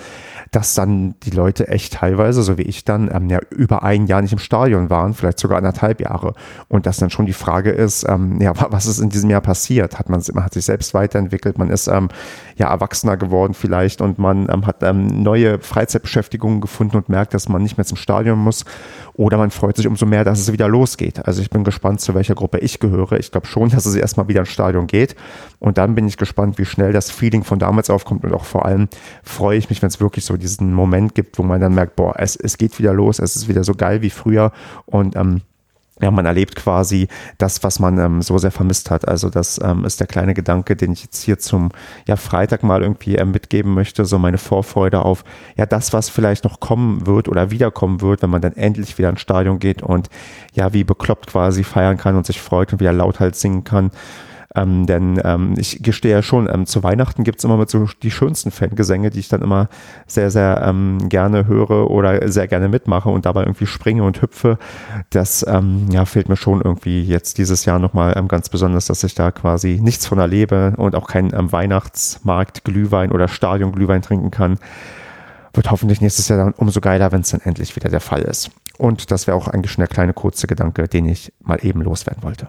[0.51, 4.23] dass dann die Leute echt teilweise, so wie ich dann, ähm, ja über ein Jahr
[4.23, 6.35] nicht im Stadion waren, vielleicht sogar anderthalb Jahre.
[6.69, 9.99] Und dass dann schon die Frage ist, ähm, ja, was ist in diesem Jahr passiert?
[9.99, 12.09] Hat man, man hat sich selbst weiterentwickelt, man ist ähm,
[12.59, 17.49] ja erwachsener geworden vielleicht und man ähm, hat ähm, neue Freizeitbeschäftigungen gefunden und merkt, dass
[17.49, 18.65] man nicht mehr zum Stadion muss.
[19.15, 21.25] Oder man freut sich umso mehr, dass es wieder losgeht.
[21.27, 23.19] Also ich bin gespannt, zu welcher Gruppe ich gehöre.
[23.19, 25.17] Ich glaube schon, dass es erstmal wieder ins Stadion geht.
[25.59, 28.25] Und dann bin ich gespannt, wie schnell das Feeling von damals aufkommt.
[28.25, 28.89] Und auch vor allem
[29.23, 32.15] freue ich mich, wenn es wirklich so diesen Moment gibt, wo man dann merkt, boah,
[32.19, 34.53] es, es geht wieder los, es ist wieder so geil wie früher.
[34.87, 35.43] Und ähm,
[36.01, 37.09] ja, man erlebt quasi
[37.39, 39.09] das, was man ähm, so sehr vermisst hat.
[39.09, 41.71] Also das ähm, ist der kleine Gedanke, den ich jetzt hier zum
[42.07, 44.05] ja, Freitag mal irgendwie ähm, mitgeben möchte.
[44.05, 45.25] So meine Vorfreude auf
[45.57, 49.11] ja das, was vielleicht noch kommen wird oder wiederkommen wird, wenn man dann endlich wieder
[49.11, 50.09] ins Stadion geht und
[50.55, 53.91] ja wie bekloppt quasi feiern kann und sich freut und wieder lauthals singen kann.
[54.55, 58.11] Ähm, denn ähm, ich gestehe ja schon, ähm, zu Weihnachten gibt's immer mit so die
[58.11, 59.69] schönsten Fangesänge, die ich dann immer
[60.07, 64.59] sehr, sehr ähm, gerne höre oder sehr gerne mitmache und dabei irgendwie springe und hüpfe.
[65.11, 69.05] Das ähm, ja, fehlt mir schon irgendwie jetzt dieses Jahr nochmal ähm, ganz besonders, dass
[69.05, 74.01] ich da quasi nichts von erlebe und auch keinen ähm, Weihnachtsmarkt Glühwein oder Stadion Glühwein
[74.01, 74.59] trinken kann.
[75.53, 78.51] Wird hoffentlich nächstes Jahr dann umso geiler, wenn es dann endlich wieder der Fall ist.
[78.79, 82.23] Und das wäre auch eigentlich schon der kleine kurze Gedanke, den ich mal eben loswerden
[82.23, 82.49] wollte.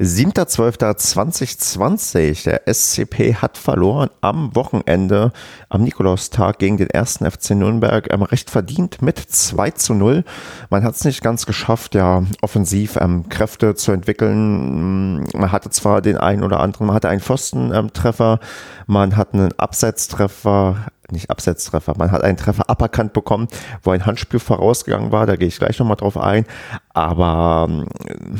[0.00, 2.44] 7.12.2020.
[2.44, 5.32] Der SCP hat verloren am Wochenende,
[5.74, 10.24] am Nikolaustag gegen den ersten FC Nürnberg, ähm, recht verdient mit 2 zu 0.
[10.70, 15.24] Man hat es nicht ganz geschafft, ja, offensiv ähm, Kräfte zu entwickeln.
[15.34, 18.38] Man hatte zwar den einen oder anderen, man hatte einen Pfostentreffer,
[18.86, 20.76] man hat einen Abseitstreffer,
[21.10, 23.48] nicht Absetztreffer, man hat einen Treffer aberkannt bekommen,
[23.82, 26.44] wo ein Handspiel vorausgegangen war, da gehe ich gleich nochmal drauf ein,
[26.92, 27.86] aber ähm,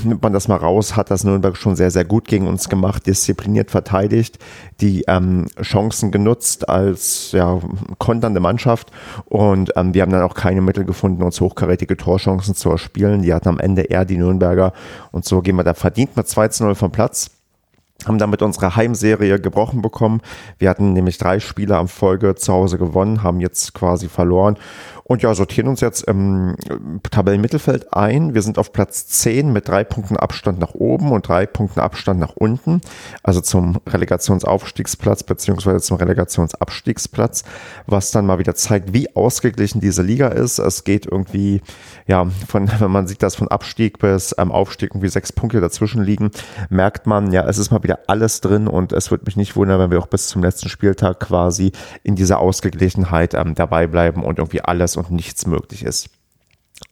[0.05, 3.07] nimmt man das mal raus, hat das Nürnberg schon sehr, sehr gut gegen uns gemacht,
[3.07, 4.39] diszipliniert verteidigt,
[4.81, 7.59] die ähm, Chancen genutzt als ja,
[7.99, 8.91] konternde Mannschaft.
[9.27, 13.35] Und ähm, wir haben dann auch keine Mittel gefunden, uns hochkarätige Torchancen zu erspielen, die
[13.35, 14.73] hatten am Ende eher die Nürnberger.
[15.13, 17.31] Und so gehen wir da verdient mit 2 zu 0 vom Platz.
[18.07, 20.21] Haben damit unsere Heimserie gebrochen bekommen.
[20.59, 24.59] Wir hatten nämlich drei Spiele am Folge zu Hause gewonnen, haben jetzt quasi verloren
[25.05, 26.57] und ja, sortieren uns jetzt im
[27.11, 28.35] Tabellenmittelfeld ein.
[28.35, 32.21] Wir sind auf Platz 10 mit drei Punkten Abstand nach oben und drei Punkten Abstand
[32.21, 32.81] nach unten,
[33.23, 37.45] also zum Relegationsaufstiegsplatz beziehungsweise zum Relegationsabstiegsplatz,
[37.87, 40.59] was dann mal wieder zeigt, wie ausgeglichen diese Liga ist.
[40.59, 41.61] Es geht irgendwie,
[42.07, 46.03] ja, von, wenn man sieht, dass von Abstieg bis ähm, Aufstieg irgendwie sechs Punkte dazwischen
[46.03, 46.31] liegen,
[46.71, 49.79] merkt man, ja, es ist mal wieder alles drin und es würde mich nicht wundern,
[49.81, 54.39] wenn wir auch bis zum letzten Spieltag quasi in dieser Ausgeglichenheit ähm, dabei bleiben und
[54.39, 56.09] irgendwie alles und nichts möglich ist.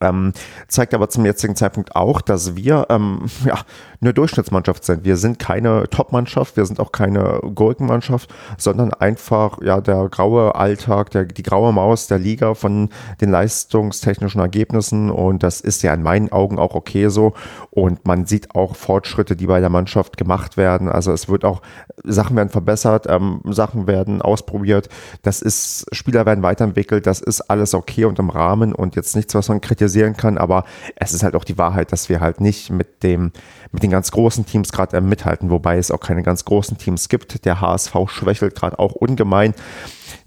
[0.00, 0.32] Ähm,
[0.68, 3.60] zeigt aber zum jetzigen Zeitpunkt auch, dass wir ähm, ja,
[4.02, 5.04] eine Durchschnittsmannschaft sind.
[5.04, 11.10] Wir sind keine Top-Mannschaft, wir sind auch keine Gurkenmannschaft, sondern einfach ja der graue Alltag,
[11.10, 12.88] der, die graue Maus der Liga von
[13.20, 17.34] den leistungstechnischen Ergebnissen und das ist ja in meinen Augen auch okay so
[17.70, 20.88] und man sieht auch Fortschritte, die bei der Mannschaft gemacht werden.
[20.88, 21.62] Also es wird auch,
[22.02, 24.88] Sachen werden verbessert, ähm, Sachen werden ausprobiert,
[25.22, 29.34] das ist, Spieler werden weiterentwickelt, das ist alles okay und im Rahmen und jetzt nichts,
[29.36, 30.64] was man kritisieren kann, aber
[30.96, 33.30] es ist halt auch die Wahrheit, dass wir halt nicht mit dem,
[33.72, 37.44] mit den ganz großen Teams gerade mithalten, wobei es auch keine ganz großen Teams gibt.
[37.44, 39.54] Der HSV schwächelt gerade auch ungemein.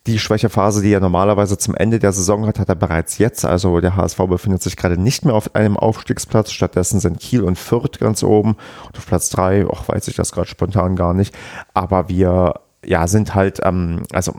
[0.07, 3.45] Die Schwächephase, die er normalerweise zum Ende der Saison hat, hat er bereits jetzt.
[3.45, 6.51] Also der HSV befindet sich gerade nicht mehr auf einem Aufstiegsplatz.
[6.51, 8.55] Stattdessen sind Kiel und Fürth ganz oben.
[8.87, 11.33] Und auf Platz drei, auch weiß ich das gerade spontan gar nicht.
[11.73, 14.33] Aber wir ja, sind halt, ähm, also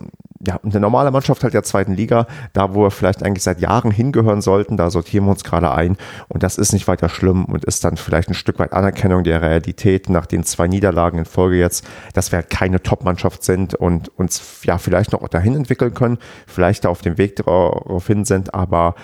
[0.46, 3.90] ja, eine normale Mannschaft halt der zweiten Liga, da wo wir vielleicht eigentlich seit Jahren
[3.90, 5.96] hingehören sollten, da sortieren wir uns gerade ein
[6.28, 9.42] und das ist nicht weiter schlimm und ist dann vielleicht ein Stück weit Anerkennung der
[9.42, 14.08] Realität nach den zwei Niederlagen in Folge jetzt, dass wir halt keine Top-Mannschaft sind und
[14.18, 18.54] uns ja vielleicht noch dahin entwickeln können, vielleicht da auf dem Weg darauf hin sind,
[18.54, 18.94] aber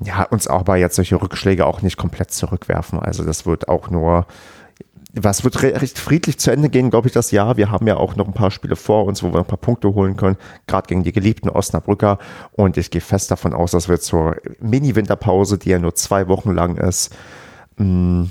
[0.00, 2.98] ja, uns aber jetzt solche Rückschläge auch nicht komplett zurückwerfen.
[2.98, 4.26] Also das wird auch nur
[5.14, 7.56] was wird recht friedlich zu Ende gehen, glaube ich, das Jahr.
[7.56, 9.94] Wir haben ja auch noch ein paar Spiele vor uns, wo wir ein paar Punkte
[9.94, 12.18] holen können, gerade gegen die geliebten Osnabrücker.
[12.52, 16.52] Und ich gehe fest davon aus, dass wir zur Mini-Winterpause, die ja nur zwei Wochen
[16.52, 17.14] lang ist,
[17.76, 18.30] mh, mm,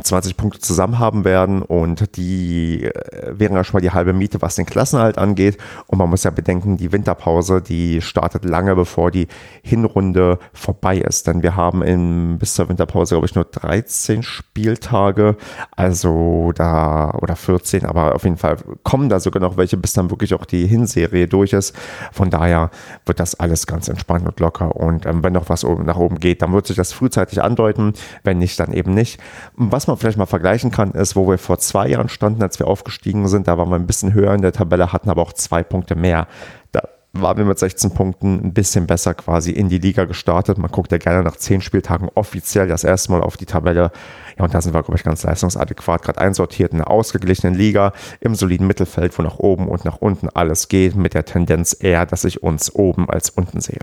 [0.00, 4.40] 20 Punkte zusammen haben werden und die äh, wären ja schon mal die halbe Miete,
[4.40, 5.58] was den Klassenhalt angeht.
[5.86, 9.28] Und man muss ja bedenken, die Winterpause, die startet lange bevor die
[9.62, 11.26] Hinrunde vorbei ist.
[11.26, 15.36] Denn wir haben in, bis zur Winterpause, glaube ich, nur 13 Spieltage.
[15.76, 20.10] Also da, oder 14, aber auf jeden Fall kommen da sogar noch welche, bis dann
[20.10, 21.76] wirklich auch die Hinserie durch ist.
[22.12, 22.70] Von daher
[23.04, 24.74] wird das alles ganz entspannt und locker.
[24.76, 27.92] Und ähm, wenn noch was oben, nach oben geht, dann wird sich das frühzeitig andeuten.
[28.24, 29.20] Wenn nicht, dann eben nicht.
[29.54, 32.60] Was was man vielleicht mal vergleichen kann, ist, wo wir vor zwei Jahren standen, als
[32.60, 33.48] wir aufgestiegen sind.
[33.48, 36.28] Da waren wir ein bisschen höher in der Tabelle, hatten aber auch zwei Punkte mehr.
[36.70, 40.56] Da waren wir mit 16 Punkten ein bisschen besser quasi in die Liga gestartet.
[40.56, 43.90] Man guckt ja gerne nach zehn Spieltagen offiziell das erste Mal auf die Tabelle.
[44.38, 47.92] Ja, und da sind wir, glaube ich, ganz leistungsadäquat gerade einsortiert in einer ausgeglichenen Liga
[48.20, 52.06] im soliden Mittelfeld, wo nach oben und nach unten alles geht, mit der Tendenz eher,
[52.06, 53.80] dass ich uns oben als unten sehe.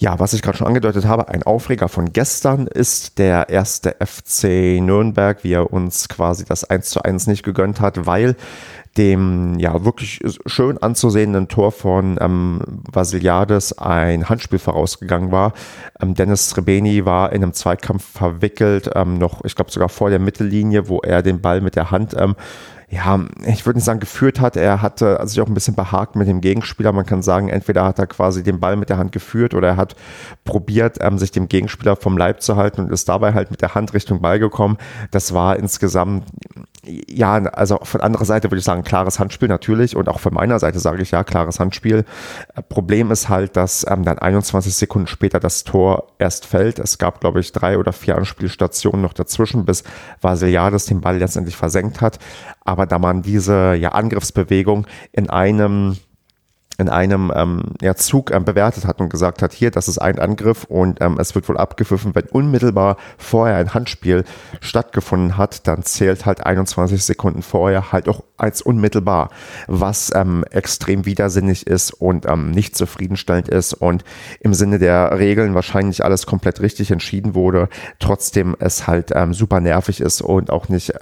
[0.00, 4.80] Ja, was ich gerade schon angedeutet habe, ein Aufreger von gestern ist der erste FC
[4.80, 8.36] Nürnberg, wie er uns quasi das 1 zu 1 nicht gegönnt hat, weil
[8.96, 12.60] dem ja wirklich schön anzusehenden Tor von ähm,
[12.92, 15.52] Vasiliades ein Handspiel vorausgegangen war.
[16.00, 20.20] Ähm, Dennis Srebeni war in einem Zweikampf verwickelt, ähm, noch, ich glaube sogar vor der
[20.20, 22.36] Mittellinie, wo er den Ball mit der Hand ähm,
[22.90, 26.26] ja, ich würde nicht sagen geführt hat, er hatte sich auch ein bisschen behagt mit
[26.26, 26.92] dem Gegenspieler.
[26.92, 29.76] Man kann sagen, entweder hat er quasi den Ball mit der Hand geführt oder er
[29.76, 29.94] hat
[30.44, 33.74] probiert, ähm, sich dem Gegenspieler vom Leib zu halten und ist dabei halt mit der
[33.74, 34.78] Hand Richtung Ball gekommen.
[35.10, 36.24] Das war insgesamt,
[36.88, 40.58] ja, also von anderer Seite würde ich sagen, klares Handspiel natürlich und auch von meiner
[40.58, 42.04] Seite sage ich ja, klares Handspiel.
[42.54, 46.78] Äh, Problem ist halt, dass ähm, dann 21 Sekunden später das Tor erst fällt.
[46.78, 49.84] Es gab, glaube ich, drei oder vier Anspielstationen noch dazwischen, bis
[50.20, 52.18] Vasiliades den Ball letztendlich versenkt hat.
[52.64, 55.96] Aber da man diese ja, Angriffsbewegung in einem
[56.78, 60.20] in einem ähm, ja, Zug ähm, bewertet hat und gesagt hat, hier, das ist ein
[60.20, 64.24] Angriff und ähm, es wird wohl abgepfiffen, wenn unmittelbar vorher ein Handspiel
[64.60, 69.30] stattgefunden hat, dann zählt halt 21 Sekunden vorher halt auch als unmittelbar,
[69.66, 74.04] was ähm, extrem widersinnig ist und ähm, nicht zufriedenstellend ist und
[74.38, 79.58] im Sinne der Regeln wahrscheinlich alles komplett richtig entschieden wurde, trotzdem es halt ähm, super
[79.58, 80.94] nervig ist und auch nicht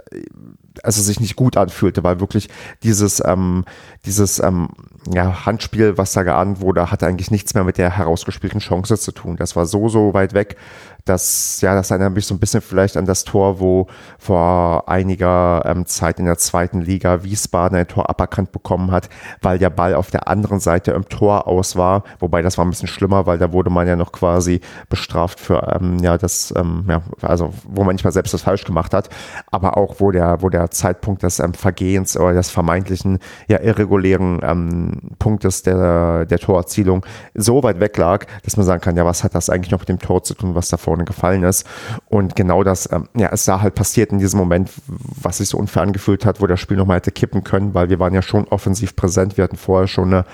[0.82, 2.48] also sich nicht gut anfühlte, weil wirklich
[2.82, 3.64] dieses, ähm,
[4.06, 4.68] dieses ähm,
[5.12, 9.12] ja, Handspiel, was da geahnt wurde, hatte eigentlich nichts mehr mit der herausgespielten Chance zu
[9.12, 9.36] tun.
[9.36, 10.56] Das war so, so weit weg,
[11.04, 13.86] dass, ja, das erinnert mich so ein bisschen vielleicht an das Tor, wo
[14.18, 19.08] vor einiger ähm, Zeit in der zweiten Liga Wiesbaden ein Tor aberkannt bekommen hat,
[19.40, 22.02] weil der Ball auf der anderen Seite im Tor aus war.
[22.18, 25.78] Wobei das war ein bisschen schlimmer, weil da wurde man ja noch quasi bestraft für,
[25.80, 29.08] ähm, ja, das, ähm, ja, also wo man nicht mal selbst das falsch gemacht hat,
[29.52, 33.58] aber auch wo der, wo der Zeitpunkt des ähm, Vergehens oder des vermeintlichen, ja,
[33.96, 37.04] irregulären ähm, Punktes der, der Torerzielung
[37.34, 39.88] so weit weg lag, dass man sagen kann, ja, was hat das eigentlich noch mit
[39.88, 41.66] dem Tor zu tun, was davor vorne gefallen ist.
[42.08, 45.58] Und genau das, ähm, ja, es da halt passiert in diesem Moment, was sich so
[45.58, 48.46] unfair angefühlt hat, wo das Spiel nochmal hätte kippen können, weil wir waren ja schon
[48.48, 49.36] offensiv präsent.
[49.36, 50.24] Wir hatten vorher schon eine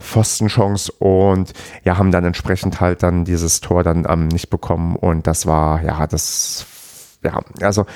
[0.00, 1.52] Pfostenchance und
[1.84, 4.96] ja, haben dann entsprechend halt dann dieses Tor dann ähm, nicht bekommen.
[4.96, 6.66] Und das war, ja, das,
[7.22, 7.86] ja, also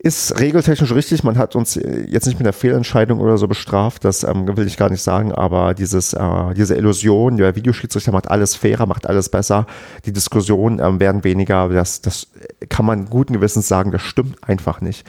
[0.00, 1.24] ist regeltechnisch richtig.
[1.24, 4.04] Man hat uns äh, jetzt nicht mit einer Fehlentscheidung oder so bestraft.
[4.04, 5.32] Das ähm, will ich gar nicht sagen.
[5.32, 9.66] Aber dieses, äh, diese Illusion, der Videoschiedsrichter macht alles fairer, macht alles besser.
[10.06, 11.68] Die Diskussionen ähm, werden weniger.
[11.68, 12.28] Das, das
[12.68, 13.90] kann man guten Gewissens sagen.
[13.90, 15.04] Das stimmt einfach nicht.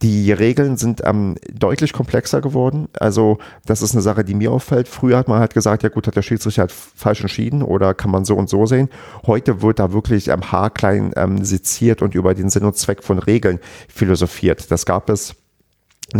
[0.00, 2.88] Die Regeln sind ähm, deutlich komplexer geworden.
[2.98, 4.88] Also das ist eine Sache, die mir auffällt.
[4.88, 8.10] Früher hat man halt gesagt, ja gut, hat der Schiedsrichter halt falsch entschieden oder kann
[8.10, 8.88] man so und so sehen.
[9.26, 13.18] Heute wird da wirklich ähm, haarklein ähm, seziert und über den Sinn und Zweck von
[13.18, 14.70] Regeln philosophiert.
[14.70, 15.36] Das gab es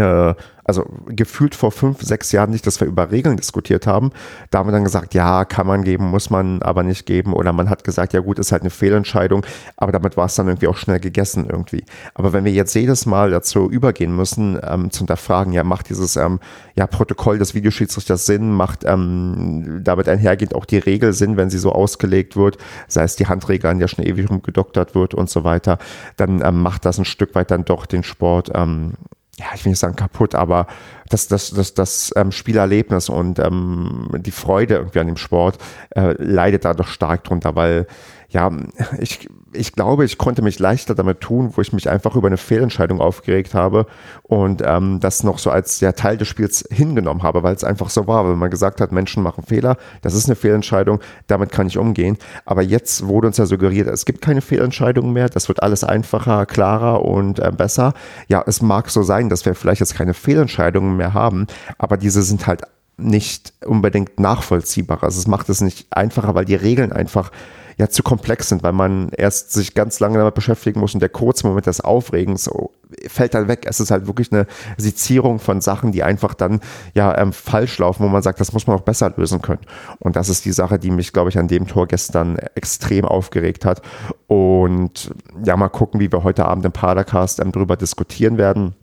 [0.01, 4.11] äh, also gefühlt vor fünf, sechs Jahren nicht, dass wir über Regeln diskutiert haben.
[4.51, 7.33] Da haben wir dann gesagt, ja, kann man geben, muss man aber nicht geben.
[7.33, 9.45] Oder man hat gesagt, ja gut, ist halt eine Fehlentscheidung,
[9.77, 11.85] aber damit war es dann irgendwie auch schnell gegessen irgendwie.
[12.15, 16.17] Aber wenn wir jetzt jedes Mal dazu übergehen müssen, ähm, zu hinterfragen, ja, macht dieses
[16.17, 16.39] ähm,
[16.77, 21.59] ja, Protokoll des Videoschiedsrichters Sinn, macht ähm, damit einhergehend auch die Regel Sinn, wenn sie
[21.59, 25.43] so ausgelegt wird, sei es die Handregel, an der schon ewig rumgedoktert wird und so
[25.43, 25.79] weiter,
[26.17, 28.95] dann ähm, macht das ein Stück weit dann doch den Sport ähm,
[29.43, 30.67] ja, ich will nicht sagen kaputt, aber
[31.09, 35.59] das, das, das, das ähm, Spielerlebnis und ähm, die Freude irgendwie an dem Sport
[35.91, 37.87] äh, leidet da doch stark drunter, weil
[38.33, 38.51] ja,
[38.99, 42.39] ich, ich glaube, ich konnte mich leichter damit tun, wo ich mich einfach über eine
[42.39, 43.87] Fehlentscheidung aufgeregt habe
[44.23, 47.91] und ähm, das noch so als ja, Teil des Spiels hingenommen habe, weil es einfach
[47.91, 51.67] so war, wenn man gesagt hat, Menschen machen Fehler, das ist eine Fehlentscheidung, damit kann
[51.67, 52.17] ich umgehen.
[52.47, 56.47] Aber jetzt wurde uns ja suggeriert, es gibt keine Fehlentscheidungen mehr, das wird alles einfacher,
[56.47, 57.93] klarer und äh, besser.
[58.29, 62.23] Ja, es mag so sein, dass wir vielleicht jetzt keine Fehlentscheidungen mehr haben, aber diese
[62.23, 62.63] sind halt
[62.97, 65.03] nicht unbedingt nachvollziehbar.
[65.03, 67.31] Also es macht es nicht einfacher, weil die Regeln einfach
[67.79, 71.09] ja zu komplex sind, weil man erst sich ganz lange damit beschäftigen muss und der
[71.09, 72.71] kurze Moment des Aufregens so,
[73.09, 73.65] fällt dann weg.
[73.69, 76.61] Es ist halt wirklich eine Sezierung von Sachen, die einfach dann
[76.95, 79.63] ja ähm, falsch laufen, wo man sagt, das muss man auch besser lösen können.
[79.99, 83.65] Und das ist die Sache, die mich, glaube ich, an dem Tor gestern extrem aufgeregt
[83.65, 83.83] hat.
[84.27, 85.13] Und
[85.45, 88.75] ja, mal gucken, wie wir heute Abend im Padercast ähm, drüber diskutieren werden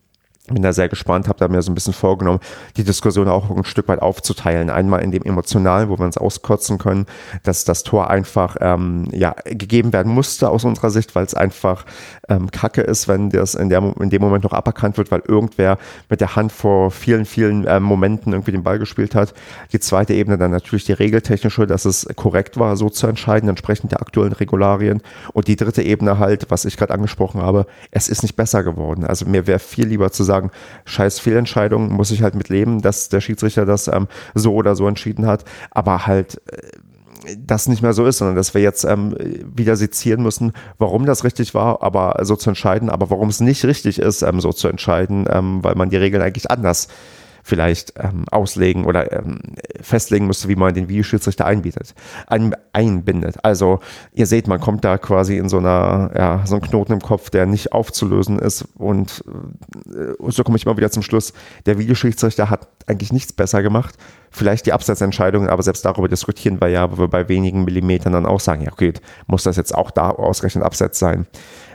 [0.53, 2.39] bin da sehr gespannt, habe da mir so ein bisschen vorgenommen,
[2.77, 4.69] die Diskussion auch ein Stück weit aufzuteilen.
[4.69, 7.05] Einmal in dem Emotionalen, wo wir uns auskotzen können,
[7.43, 11.85] dass das Tor einfach ähm, ja, gegeben werden musste aus unserer Sicht, weil es einfach
[12.27, 15.77] ähm, kacke ist, wenn das in, der, in dem Moment noch aberkannt wird, weil irgendwer
[16.09, 19.33] mit der Hand vor vielen, vielen ähm, Momenten irgendwie den Ball gespielt hat.
[19.73, 23.91] Die zweite Ebene dann natürlich die regeltechnische, dass es korrekt war, so zu entscheiden, entsprechend
[23.91, 25.01] der aktuellen Regularien.
[25.33, 29.05] Und die dritte Ebene halt, was ich gerade angesprochen habe, es ist nicht besser geworden.
[29.05, 30.51] Also mir wäre viel lieber zu sagen, sagen,
[30.85, 34.87] scheiß Fehlentscheidung, muss ich halt mit leben, dass der Schiedsrichter das ähm, so oder so
[34.87, 39.13] entschieden hat, aber halt äh, das nicht mehr so ist, sondern dass wir jetzt ähm,
[39.53, 43.65] wieder sezieren müssen, warum das richtig war, aber so zu entscheiden, aber warum es nicht
[43.65, 47.18] richtig ist, ähm, so zu entscheiden, ähm, weil man die Regeln eigentlich anders äh,
[47.49, 49.39] vielleicht ähm, auslegen oder ähm,
[49.81, 51.95] festlegen müsste, wie man den Videoschiedsrichter einbietet,
[52.27, 53.43] ein, einbindet.
[53.43, 53.79] Also
[54.13, 57.29] ihr seht, man kommt da quasi in so einer, ja, so einen Knoten im Kopf,
[57.29, 59.23] der nicht aufzulösen ist und
[59.87, 61.33] äh, so komme ich mal wieder zum Schluss.
[61.65, 63.95] Der Videoschiedsrichter hat eigentlich nichts besser gemacht.
[64.31, 68.25] Vielleicht die Abseitsentscheidungen, aber selbst darüber diskutieren wir ja, wo wir bei wenigen Millimetern dann
[68.27, 68.93] auch sagen, ja, okay,
[69.27, 71.25] muss das jetzt auch da ausgerechnet Abseits sein?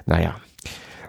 [0.07, 0.37] Naja,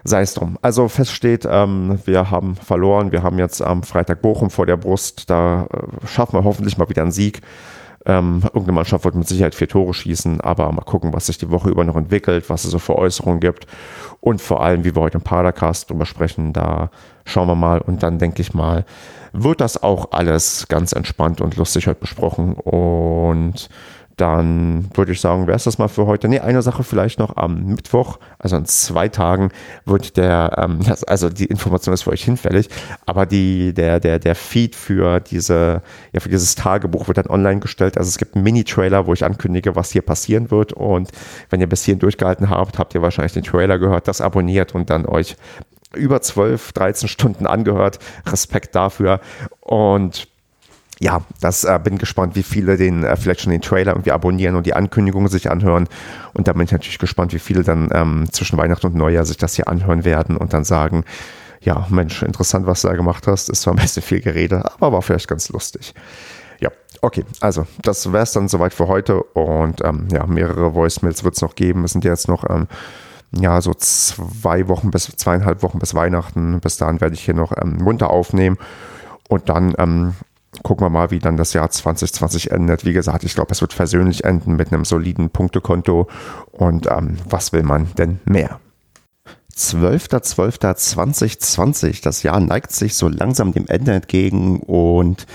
[0.06, 0.58] sei es drum.
[0.62, 3.12] Also fest steht, ähm, wir haben verloren.
[3.12, 5.28] Wir haben jetzt am Freitag Bochum vor der Brust.
[5.30, 7.42] Da äh, schaffen wir hoffentlich mal wieder einen Sieg.
[8.06, 11.50] Ähm, irgendeine Mannschaft wird mit Sicherheit vier Tore schießen, aber mal gucken, was sich die
[11.50, 13.66] Woche über noch entwickelt, was es so für Äußerungen gibt
[14.20, 16.90] und vor allem, wie wir heute im Padercast drüber sprechen, da
[17.24, 18.84] schauen wir mal und dann denke ich mal,
[19.32, 23.68] wird das auch alles ganz entspannt und lustig heute besprochen und
[24.16, 26.26] dann würde ich sagen, wäre es das mal für heute.
[26.28, 29.50] Nee, eine Sache vielleicht noch am Mittwoch, also in zwei Tagen,
[29.84, 32.70] wird der, ähm, also die Information ist für euch hinfällig,
[33.04, 37.60] aber die, der, der, der Feed für diese, ja, für dieses Tagebuch wird dann online
[37.60, 37.98] gestellt.
[37.98, 40.72] Also es gibt einen Mini-Trailer, wo ich ankündige, was hier passieren wird.
[40.72, 41.10] Und
[41.50, 44.88] wenn ihr bis hierhin durchgehalten habt, habt ihr wahrscheinlich den Trailer gehört, das abonniert und
[44.88, 45.36] dann euch
[45.94, 47.98] über 12, 13 Stunden angehört.
[48.26, 49.20] Respekt dafür.
[49.60, 50.28] Und
[50.98, 54.56] ja, das äh, bin gespannt, wie viele den äh, vielleicht schon den Trailer irgendwie abonnieren
[54.56, 55.88] und die Ankündigungen sich anhören.
[56.32, 59.36] Und da bin ich natürlich gespannt, wie viele dann ähm, zwischen Weihnachten und Neujahr sich
[59.36, 61.04] das hier anhören werden und dann sagen,
[61.60, 63.50] ja, Mensch, interessant, was du da gemacht hast.
[63.50, 65.94] Ist zwar ein bisschen viel Gerede, aber war vielleicht ganz lustig.
[66.60, 66.70] Ja,
[67.02, 69.22] okay, also das wäre es dann soweit für heute.
[69.22, 71.84] Und ähm, ja, mehrere Voicemails wird es noch geben.
[71.84, 72.68] Es sind jetzt noch ähm,
[73.32, 76.60] ja, so zwei Wochen bis zweieinhalb Wochen bis Weihnachten.
[76.60, 78.56] Bis dahin werde ich hier noch ähm, munter aufnehmen.
[79.28, 80.14] Und dann ähm,
[80.62, 82.84] gucken wir mal, wie dann das Jahr 2020 endet.
[82.84, 86.08] Wie gesagt, ich glaube, es wird versöhnlich enden mit einem soliden Punktekonto.
[86.52, 88.60] Und ähm, was will man denn mehr?
[89.56, 95.26] 12.12.2020, das Jahr neigt sich so langsam dem Ende entgegen und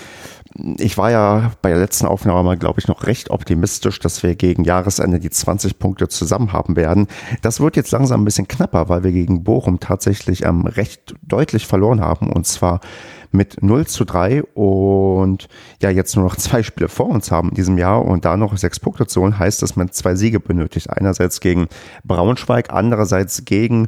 [0.78, 4.36] ich war ja bei der letzten Aufnahme mal, glaube ich, noch recht optimistisch, dass wir
[4.36, 7.08] gegen Jahresende die 20 Punkte zusammen haben werden.
[7.42, 11.68] Das wird jetzt langsam ein bisschen knapper, weil wir gegen Bochum tatsächlich ähm, recht deutlich
[11.68, 12.82] verloren haben und zwar
[13.32, 15.48] mit 0 zu 3 und
[15.82, 18.58] ja jetzt nur noch zwei Spiele vor uns haben in diesem Jahr und da noch
[18.58, 20.90] sechs Punkte zu holen, heißt, dass man zwei Siege benötigt.
[20.90, 21.68] Einerseits gegen
[22.04, 23.88] Braunschweig, andererseits gegen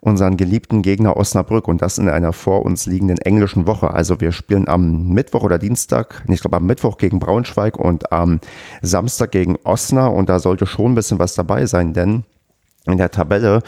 [0.00, 3.92] unseren geliebten Gegner Osnabrück und das in einer vor uns liegenden englischen Woche.
[3.92, 8.40] Also wir spielen am Mittwoch oder Dienstag, ich glaube am Mittwoch gegen Braunschweig und am
[8.82, 12.24] Samstag gegen Osnabrück und da sollte schon ein bisschen was dabei sein, denn
[12.86, 13.62] in der Tabelle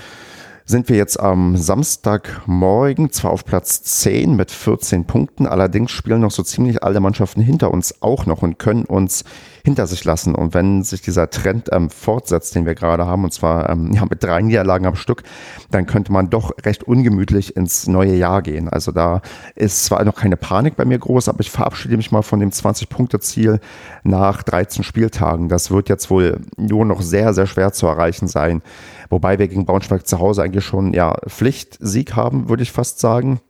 [0.69, 6.31] sind wir jetzt am Samstagmorgen zwar auf Platz 10 mit 14 Punkten, allerdings spielen noch
[6.31, 9.25] so ziemlich alle Mannschaften hinter uns auch noch und können uns
[9.65, 10.35] hinter sich lassen.
[10.35, 14.05] Und wenn sich dieser Trend ähm, fortsetzt, den wir gerade haben, und zwar ähm, ja,
[14.09, 15.23] mit drei Niederlagen am Stück,
[15.71, 18.69] dann könnte man doch recht ungemütlich ins neue Jahr gehen.
[18.69, 19.23] Also da
[19.55, 22.51] ist zwar noch keine Panik bei mir groß, aber ich verabschiede mich mal von dem
[22.51, 23.61] 20-Punkte-Ziel
[24.03, 25.49] nach 13 Spieltagen.
[25.49, 28.61] Das wird jetzt wohl nur noch sehr, sehr schwer zu erreichen sein.
[29.11, 33.41] Wobei wir gegen Braunschweig zu Hause eigentlich schon ja Pflichtsieg haben, würde ich fast sagen.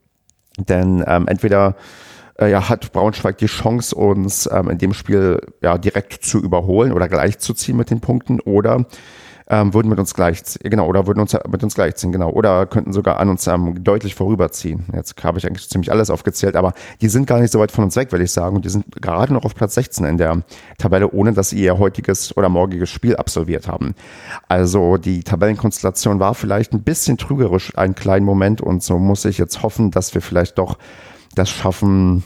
[0.56, 1.76] Denn ähm, entweder
[2.38, 6.92] äh, ja, hat Braunschweig die Chance, uns ähm, in dem Spiel ja direkt zu überholen
[6.92, 8.86] oder gleichzuziehen mit den Punkten oder
[9.48, 12.92] ähm, würden mit uns gleich, genau, oder würden uns mit uns gleichziehen, genau, oder könnten
[12.92, 14.84] sogar an uns ähm, deutlich vorüberziehen.
[14.94, 17.84] Jetzt habe ich eigentlich ziemlich alles aufgezählt, aber die sind gar nicht so weit von
[17.84, 20.42] uns weg, will ich sagen, und die sind gerade noch auf Platz 16 in der
[20.76, 23.94] Tabelle, ohne dass sie ihr heutiges oder morgiges Spiel absolviert haben.
[24.48, 29.38] Also die Tabellenkonstellation war vielleicht ein bisschen trügerisch einen kleinen Moment und so muss ich
[29.38, 30.78] jetzt hoffen, dass wir vielleicht doch
[31.34, 32.22] das schaffen,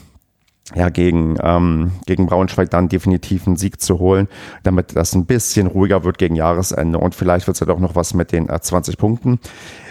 [0.75, 4.29] ja, gegen, ähm, gegen Braunschweig dann definitiv einen Sieg zu holen,
[4.63, 6.99] damit das ein bisschen ruhiger wird gegen Jahresende.
[6.99, 9.39] Und vielleicht wird es ja doch noch was mit den äh, 20 Punkten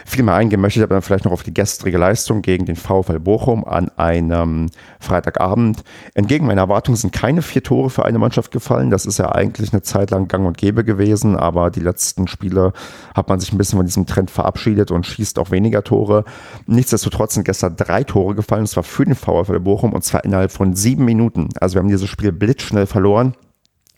[0.04, 3.18] viel mehr eingehen möchte ich aber vielleicht noch auf die gestrige Leistung gegen den VfL
[3.18, 5.82] Bochum an einem Freitagabend.
[6.14, 8.90] Entgegen meiner Erwartungen sind keine vier Tore für eine Mannschaft gefallen.
[8.90, 12.72] Das ist ja eigentlich eine Zeit lang gang und gäbe gewesen, aber die letzten Spiele
[13.14, 16.24] hat man sich ein bisschen von diesem Trend verabschiedet und schießt auch weniger Tore.
[16.66, 20.52] Nichtsdestotrotz sind gestern drei Tore gefallen, und zwar für den VfL Bochum und zwar innerhalb
[20.52, 21.48] von sieben Minuten.
[21.60, 23.34] Also wir haben dieses Spiel blitzschnell verloren.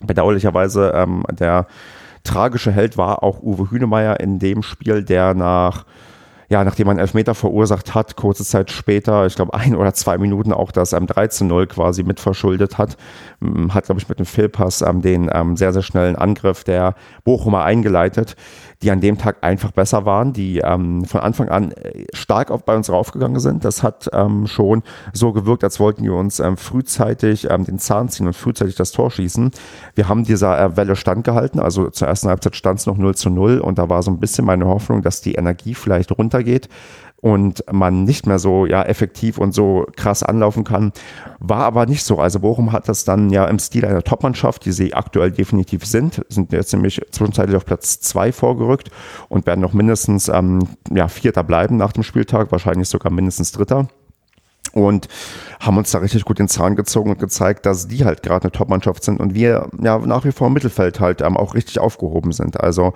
[0.01, 1.67] Bedauerlicherweise ähm, der
[2.25, 5.85] tragische Held war auch Uwe Hünemeyer in dem Spiel, der nach
[6.47, 10.53] ja, nachdem man Elfmeter verursacht hat, kurze Zeit später, ich glaube ein oder zwei Minuten
[10.53, 12.97] auch das ähm, 13-0 quasi mitverschuldet hat,
[13.41, 16.95] ähm, hat, glaube ich, mit dem Fehlpass ähm, den ähm, sehr, sehr schnellen Angriff der
[17.23, 18.35] Bochumer eingeleitet
[18.81, 22.65] die an dem Tag einfach besser waren, die ähm, von Anfang an äh, stark auf,
[22.65, 23.65] bei uns raufgegangen sind.
[23.65, 28.09] Das hat ähm, schon so gewirkt, als wollten wir uns ähm, frühzeitig ähm, den Zahn
[28.09, 29.51] ziehen und frühzeitig das Tor schießen.
[29.95, 33.29] Wir haben dieser äh, Welle standgehalten, also zur ersten Halbzeit stand es noch 0 zu
[33.29, 36.69] 0 und da war so ein bisschen meine Hoffnung, dass die Energie vielleicht runtergeht
[37.21, 40.91] und man nicht mehr so ja effektiv und so krass anlaufen kann.
[41.39, 42.19] War aber nicht so.
[42.19, 46.23] Also Bochum hat das dann ja im Stil einer Topmannschaft, die sie aktuell definitiv sind,
[46.29, 48.91] sind jetzt nämlich zwischenzeitlich auf Platz zwei vorgerückt
[49.29, 53.87] und werden noch mindestens ähm, ja, Vierter bleiben nach dem Spieltag, wahrscheinlich sogar mindestens Dritter
[54.75, 55.07] und
[55.61, 58.51] haben uns da richtig gut den Zahn gezogen und gezeigt, dass die halt gerade eine
[58.51, 62.33] Top-Mannschaft sind und wir ja nach wie vor im Mittelfeld halt ähm, auch richtig aufgehoben
[62.33, 62.59] sind.
[62.59, 62.93] Also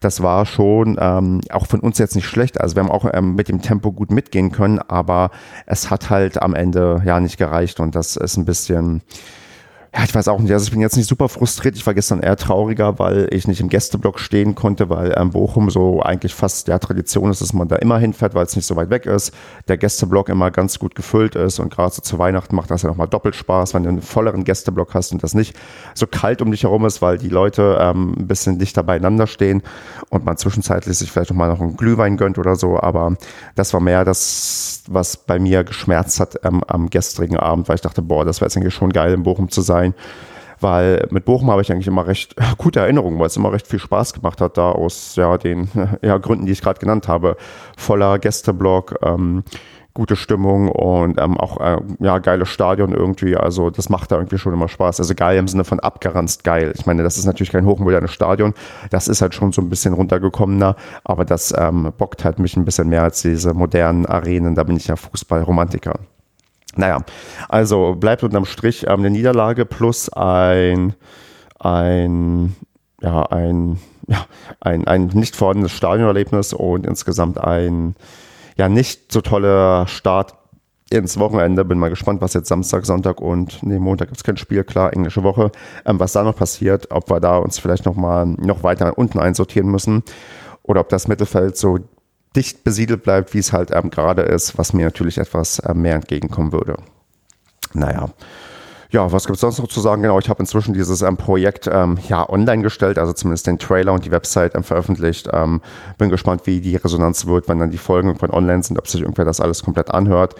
[0.00, 2.60] das war schon ähm, auch von uns jetzt nicht schlecht.
[2.60, 5.30] Also wir haben auch ähm, mit dem Tempo gut mitgehen können, aber
[5.64, 9.02] es hat halt am Ende ja nicht gereicht und das ist ein bisschen
[9.94, 10.50] ja, ich weiß auch nicht.
[10.52, 11.76] Also ich bin jetzt nicht super frustriert.
[11.76, 15.68] Ich war gestern eher trauriger, weil ich nicht im Gästeblock stehen konnte, weil ähm, Bochum
[15.68, 18.74] so eigentlich fast der Tradition ist, dass man da immer hinfährt, weil es nicht so
[18.74, 19.34] weit weg ist.
[19.68, 22.88] Der Gästeblock immer ganz gut gefüllt ist und gerade so zu Weihnachten macht das ja
[22.88, 25.54] nochmal doppelt Spaß, wenn du einen volleren Gästeblock hast und das nicht
[25.94, 29.62] so kalt um dich herum ist, weil die Leute ähm, ein bisschen dichter beieinander stehen
[30.08, 32.80] und man zwischenzeitlich sich vielleicht nochmal noch einen Glühwein gönnt oder so.
[32.80, 33.14] Aber
[33.56, 37.82] das war mehr das, was bei mir geschmerzt hat ähm, am gestrigen Abend, weil ich
[37.82, 39.94] dachte, boah, das wäre jetzt eigentlich schon geil, in Bochum zu sein sein,
[40.60, 43.78] weil mit Bochum habe ich eigentlich immer recht gute Erinnerungen, weil es immer recht viel
[43.78, 45.68] Spaß gemacht hat, da aus ja, den
[46.02, 47.36] ja, Gründen, die ich gerade genannt habe.
[47.76, 49.42] Voller Gästeblock, ähm,
[49.94, 53.36] gute Stimmung und ähm, auch äh, ja geiles Stadion irgendwie.
[53.36, 55.00] Also das macht da irgendwie schon immer Spaß.
[55.00, 56.72] Also geil im Sinne von abgeranzt geil.
[56.74, 58.54] Ich meine, das ist natürlich kein hochmodernes Stadion.
[58.88, 62.64] Das ist halt schon so ein bisschen runtergekommener, aber das ähm, bockt halt mich ein
[62.64, 64.54] bisschen mehr als diese modernen Arenen.
[64.54, 65.98] Da bin ich ja Fußballromantiker.
[66.76, 67.00] Naja,
[67.48, 70.94] also bleibt unterm Strich ähm, eine Niederlage plus ein,
[71.58, 72.56] ein,
[73.00, 74.24] ja, ein, ja,
[74.60, 77.94] ein, ein nicht vorhandenes Stadionerlebnis und insgesamt ein
[78.56, 80.34] ja nicht so toller Start
[80.90, 81.64] ins Wochenende.
[81.64, 84.92] Bin mal gespannt, was jetzt Samstag, Sonntag und nee, Montag gibt es kein Spiel, klar,
[84.92, 85.50] englische Woche,
[85.84, 89.18] ähm, was da noch passiert, ob wir da uns vielleicht noch mal noch weiter unten
[89.18, 90.02] einsortieren müssen
[90.62, 91.78] oder ob das Mittelfeld so
[92.36, 95.96] dicht besiedelt bleibt, wie es halt ähm, gerade ist, was mir natürlich etwas äh, mehr
[95.96, 96.76] entgegenkommen würde.
[97.74, 98.08] Naja.
[98.90, 100.02] Ja, was gibt es sonst noch zu sagen?
[100.02, 103.94] Genau, ich habe inzwischen dieses ähm, Projekt ähm, ja online gestellt, also zumindest den Trailer
[103.94, 105.30] und die Website ähm, veröffentlicht.
[105.32, 105.62] Ähm,
[105.96, 109.00] bin gespannt, wie die Resonanz wird, wenn dann die Folgen irgendwann online sind, ob sich
[109.00, 110.34] irgendwer das alles komplett anhört.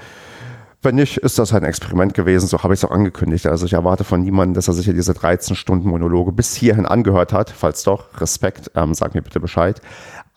[0.82, 3.46] Wenn nicht, ist das halt ein Experiment gewesen, so habe ich es auch angekündigt.
[3.46, 6.86] Also ich erwarte von niemandem, dass er sich hier diese 13 Stunden Monologe bis hierhin
[6.86, 7.50] angehört hat.
[7.50, 9.80] Falls doch, Respekt, ähm, sag mir bitte Bescheid.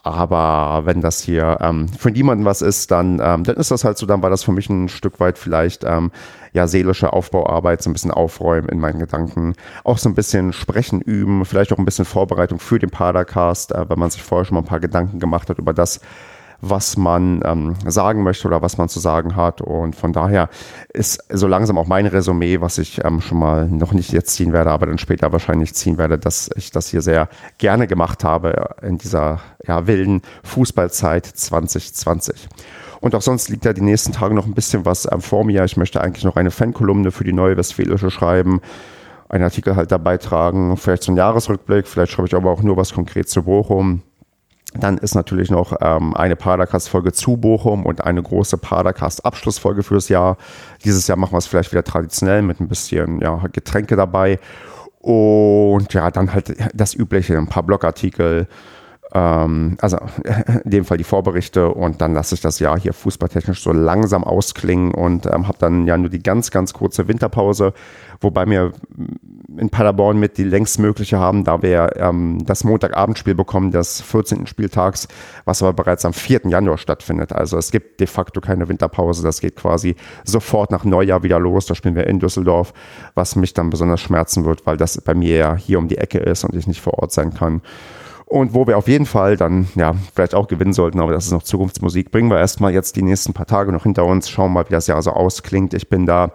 [0.06, 3.98] Aber wenn das hier ähm, für niemanden was ist, dann, ähm, dann ist das halt
[3.98, 6.12] so, dann war das für mich ein Stück weit vielleicht ähm,
[6.54, 11.02] ja seelische Aufbauarbeit, so ein bisschen aufräumen in meinen Gedanken, auch so ein bisschen sprechen
[11.02, 14.54] üben, vielleicht auch ein bisschen Vorbereitung für den Padercast, äh, wenn man sich vorher schon
[14.54, 16.00] mal ein paar Gedanken gemacht hat über das,
[16.70, 19.62] was man ähm, sagen möchte oder was man zu sagen hat.
[19.62, 20.50] Und von daher
[20.94, 24.54] ist so langsam auch mein Resümee, was ich ähm, schon mal noch nicht jetzt ziehen
[24.54, 28.76] werde, aber dann später wahrscheinlich ziehen werde, dass ich das hier sehr gerne gemacht habe
[28.82, 32.48] in dieser ja, wilden Fußballzeit 2020.
[33.02, 35.64] Und auch sonst liegt ja die nächsten Tage noch ein bisschen was ähm, vor mir.
[35.66, 38.62] Ich möchte eigentlich noch eine Fankolumne für die Neue Westfälische schreiben
[39.28, 42.78] einen Artikel halt dabei tragen, vielleicht so einen Jahresrückblick, vielleicht schreibe ich aber auch nur
[42.78, 44.04] was konkret zu Bochum
[44.80, 50.38] Dann ist natürlich noch ähm, eine Padercast-Folge zu Bochum und eine große Padercast-Abschlussfolge fürs Jahr.
[50.84, 54.40] Dieses Jahr machen wir es vielleicht wieder traditionell mit ein bisschen ja, Getränke dabei.
[55.00, 58.48] Und ja, dann halt das Übliche, ein paar Blogartikel,
[59.14, 59.98] ähm, also
[60.64, 64.24] in dem Fall die Vorberichte und dann lasse ich das Jahr hier fußballtechnisch so langsam
[64.24, 67.74] ausklingen und ähm, habe dann ja nur die ganz, ganz kurze Winterpause,
[68.22, 68.74] wobei wir
[69.58, 74.48] in Paderborn mit die längst mögliche haben, da wir ähm, das Montagabendspiel bekommen des 14.
[74.48, 75.08] Spieltags,
[75.46, 76.42] was aber bereits am 4.
[76.46, 77.32] Januar stattfindet.
[77.32, 81.66] Also es gibt de facto keine Winterpause, das geht quasi sofort nach Neujahr wieder los.
[81.66, 82.74] Da spielen wir in Düsseldorf,
[83.14, 86.20] was mich dann besonders schmerzen wird, weil das bei mir ja hier um die Ecke
[86.20, 87.62] ist und ich nicht vor Ort sein kann.
[88.26, 91.32] Und wo wir auf jeden Fall dann, ja, vielleicht auch gewinnen sollten, aber das ist
[91.32, 92.12] noch Zukunftsmusik.
[92.12, 94.88] Bringen wir erstmal jetzt die nächsten paar Tage noch hinter uns, schauen mal, wie das
[94.88, 95.76] Jahr so ausklingt.
[95.76, 96.32] Ich bin da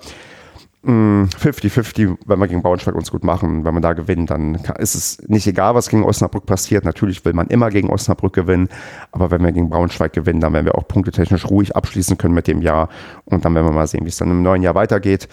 [0.82, 3.64] 50-50, mm, wenn wir gegen Braunschweig uns gut machen.
[3.64, 6.84] Wenn man da gewinnt, dann ist es nicht egal, was gegen Osnabrück passiert.
[6.84, 8.68] Natürlich will man immer gegen Osnabrück gewinnen,
[9.12, 12.46] aber wenn wir gegen Braunschweig gewinnen, dann werden wir auch punktetechnisch ruhig abschließen können mit
[12.46, 12.88] dem Jahr.
[13.26, 15.28] Und dann werden wir mal sehen, wie es dann im neuen Jahr weitergeht.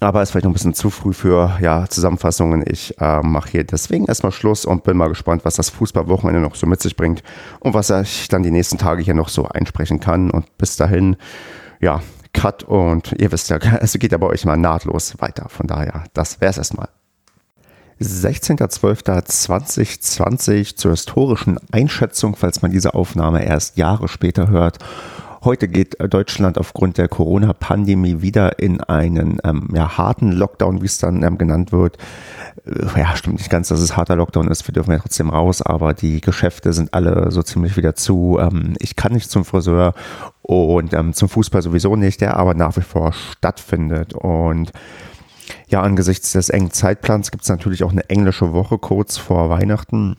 [0.00, 2.64] Aber es ist vielleicht noch ein bisschen zu früh für ja, Zusammenfassungen.
[2.66, 6.56] Ich äh, mache hier deswegen erstmal Schluss und bin mal gespannt, was das Fußballwochenende noch
[6.56, 7.22] so mit sich bringt
[7.60, 10.30] und was ich dann die nächsten Tage hier noch so einsprechen kann.
[10.30, 11.16] Und bis dahin,
[11.80, 12.00] ja,
[12.32, 15.48] Cut und ihr wisst ja, es geht ja bei euch mal nahtlos weiter.
[15.48, 16.88] Von daher, das wäre es erstmal.
[18.00, 24.78] 16.12.2020 zur historischen Einschätzung, falls man diese Aufnahme erst Jahre später hört.
[25.44, 30.98] Heute geht Deutschland aufgrund der Corona-Pandemie wieder in einen ähm, ja, harten Lockdown, wie es
[30.98, 31.98] dann ähm, genannt wird.
[32.64, 34.68] Äh, ja, stimmt nicht ganz, dass es harter Lockdown ist.
[34.68, 38.38] Wir dürfen ja trotzdem raus, aber die Geschäfte sind alle so ziemlich wieder zu.
[38.40, 39.94] Ähm, ich kann nicht zum Friseur
[40.42, 44.14] und ähm, zum Fußball sowieso nicht, der aber nach wie vor stattfindet.
[44.14, 44.72] Und
[45.68, 50.16] ja, angesichts des engen Zeitplans gibt es natürlich auch eine englische Woche kurz vor Weihnachten.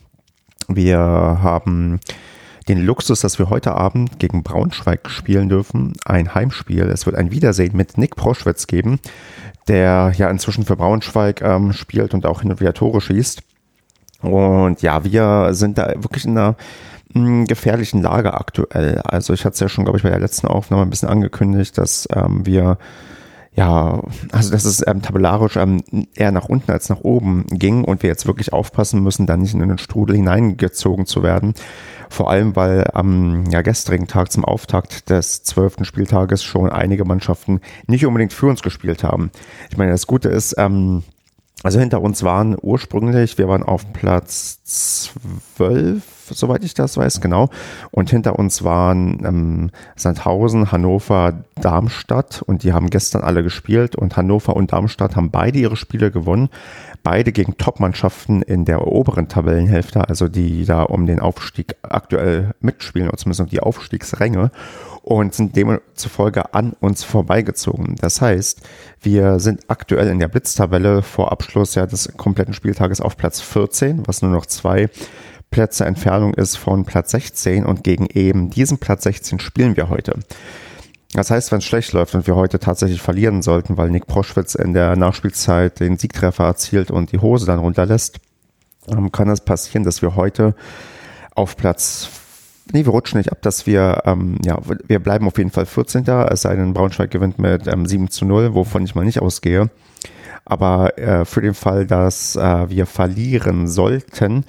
[0.68, 2.00] Wir haben
[2.70, 5.94] den Luxus, dass wir heute Abend gegen Braunschweig spielen dürfen.
[6.06, 6.84] Ein Heimspiel.
[6.84, 9.00] Es wird ein Wiedersehen mit Nick Proschwitz geben,
[9.68, 13.42] der ja inzwischen für Braunschweig ähm, spielt und auch hin und wieder Tore schießt.
[14.22, 16.56] Und ja, wir sind da wirklich in einer
[17.14, 19.00] hm, gefährlichen Lage aktuell.
[19.04, 21.78] Also ich hatte es ja schon, glaube ich, bei der letzten Aufnahme ein bisschen angekündigt,
[21.78, 22.78] dass ähm, wir
[23.56, 24.02] ja,
[24.32, 25.84] also dass es ähm, tabellarisch ähm,
[26.16, 29.54] eher nach unten als nach oben ging und wir jetzt wirklich aufpassen müssen, da nicht
[29.54, 31.54] in den Strudel hineingezogen zu werden.
[32.10, 37.62] Vor allem, weil am ja, gestrigen Tag zum Auftakt des zwölften Spieltages schon einige Mannschaften
[37.88, 39.32] nicht unbedingt für uns gespielt haben.
[39.70, 41.04] Ich meine, das Gute ist, ähm,
[41.64, 47.50] also hinter uns waren ursprünglich, wir waren auf Platz zwölf, soweit ich das weiß, genau.
[47.90, 54.18] Und hinter uns waren ähm, Sandhausen, Hannover, Darmstadt und die haben gestern alle gespielt und
[54.18, 56.50] Hannover und Darmstadt haben beide ihre Spiele gewonnen.
[57.02, 63.08] Beide gegen Top-Mannschaften in der oberen Tabellenhälfte, also die da um den Aufstieg aktuell mitspielen,
[63.08, 64.52] oder zumindest um die Aufstiegsränge
[65.04, 67.96] und sind demzufolge an uns vorbeigezogen.
[68.00, 68.62] Das heißt,
[69.02, 74.08] wir sind aktuell in der Blitztabelle vor Abschluss ja des kompletten Spieltages auf Platz 14,
[74.08, 74.90] was nur noch zwei
[75.52, 80.18] Plätze Entfernung ist von Platz 16 und gegen eben diesen Platz 16 spielen wir heute.
[81.14, 84.56] Das heißt, wenn es schlecht läuft und wir heute tatsächlich verlieren sollten, weil Nick Proschwitz
[84.56, 88.20] in der Nachspielzeit den Siegtreffer erzielt und die Hose dann runterlässt,
[88.88, 90.56] ähm, kann es passieren, dass wir heute
[91.36, 92.10] auf Platz
[92.72, 94.58] Nee, wir rutschen nicht ab, dass wir, ähm, ja,
[94.88, 96.08] wir bleiben auf jeden Fall 14.
[96.08, 99.70] Es sei denn, Braunschweig gewinnt mit ähm, 7 zu 0, wovon ich mal nicht ausgehe.
[100.46, 104.46] Aber äh, für den Fall, dass äh, wir verlieren sollten,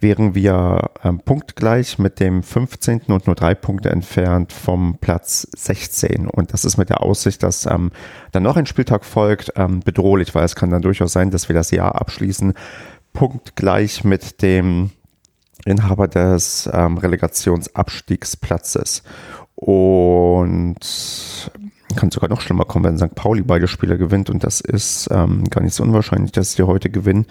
[0.00, 3.02] wären wir ähm, punktgleich mit dem 15.
[3.08, 6.28] und nur drei Punkte entfernt vom Platz 16.
[6.28, 7.90] Und das ist mit der Aussicht, dass ähm,
[8.32, 11.54] dann noch ein Spieltag folgt, ähm, bedrohlich, weil es kann dann durchaus sein, dass wir
[11.54, 12.52] das Jahr abschließen,
[13.14, 14.90] punktgleich mit dem
[15.64, 19.04] Inhaber des ähm, Relegationsabstiegsplatzes.
[19.54, 20.84] Und
[21.96, 23.14] kann sogar noch schlimmer kommen, wenn St.
[23.14, 24.30] Pauli beide Spiele gewinnt.
[24.30, 27.26] Und das ist ähm, gar nicht so unwahrscheinlich, dass sie heute gewinnen,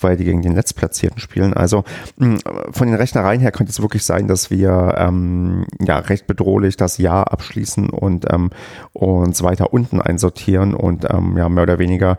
[0.00, 1.54] weil die gegen den Letztplatzierten spielen.
[1.54, 1.84] Also
[2.18, 2.38] mh,
[2.70, 6.98] von den Rechnereien her könnte es wirklich sein, dass wir ähm, ja recht bedrohlich das
[6.98, 8.50] Jahr abschließen und ähm,
[8.92, 12.18] uns weiter unten einsortieren und ähm, ja mehr oder weniger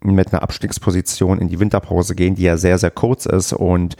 [0.00, 3.96] mit einer Abstiegsposition in die Winterpause gehen, die ja sehr, sehr kurz ist und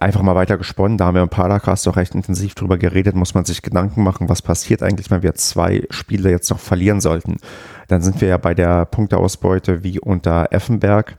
[0.00, 0.98] einfach mal weiter gesponnen.
[0.98, 3.16] Da haben wir im Paracast auch recht intensiv drüber geredet.
[3.16, 7.00] Muss man sich Gedanken machen, was passiert eigentlich, wenn wir zwei Spiele jetzt noch verlieren
[7.00, 7.38] sollten.
[7.88, 11.18] Dann sind wir ja bei der Punkteausbeute wie unter Effenberg.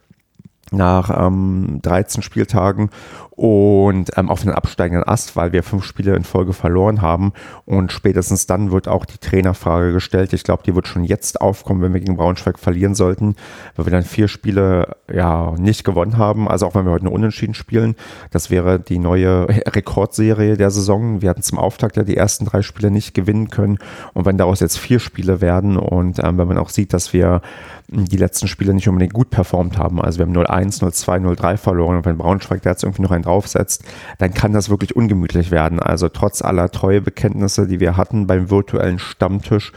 [0.71, 2.89] nach ähm, 13 Spieltagen
[3.35, 7.33] und ähm, auf einen absteigenden Ast, weil wir fünf Spiele in Folge verloren haben.
[7.65, 10.33] Und spätestens dann wird auch die Trainerfrage gestellt.
[10.33, 13.35] Ich glaube, die wird schon jetzt aufkommen, wenn wir gegen Braunschweig verlieren sollten,
[13.75, 16.47] weil wir dann vier Spiele ja nicht gewonnen haben.
[16.47, 17.95] Also auch wenn wir heute nur unentschieden spielen,
[18.29, 21.23] das wäre die neue Rekordserie der Saison.
[21.23, 23.79] Wir hatten zum Auftakt ja die ersten drei Spiele nicht gewinnen können.
[24.13, 27.41] Und wenn daraus jetzt vier Spiele werden und ähm, wenn man auch sieht, dass wir
[27.87, 30.01] die letzten Spiele nicht unbedingt gut performt haben.
[30.01, 33.33] Also wir haben 0-1, 0-2, 0-3 verloren und wenn Braunschweig da jetzt irgendwie noch einen
[33.33, 33.83] draufsetzt,
[34.17, 35.79] dann kann das wirklich ungemütlich werden.
[35.79, 39.71] Also trotz aller Treuebekenntnisse, die wir hatten beim virtuellen Stammtisch,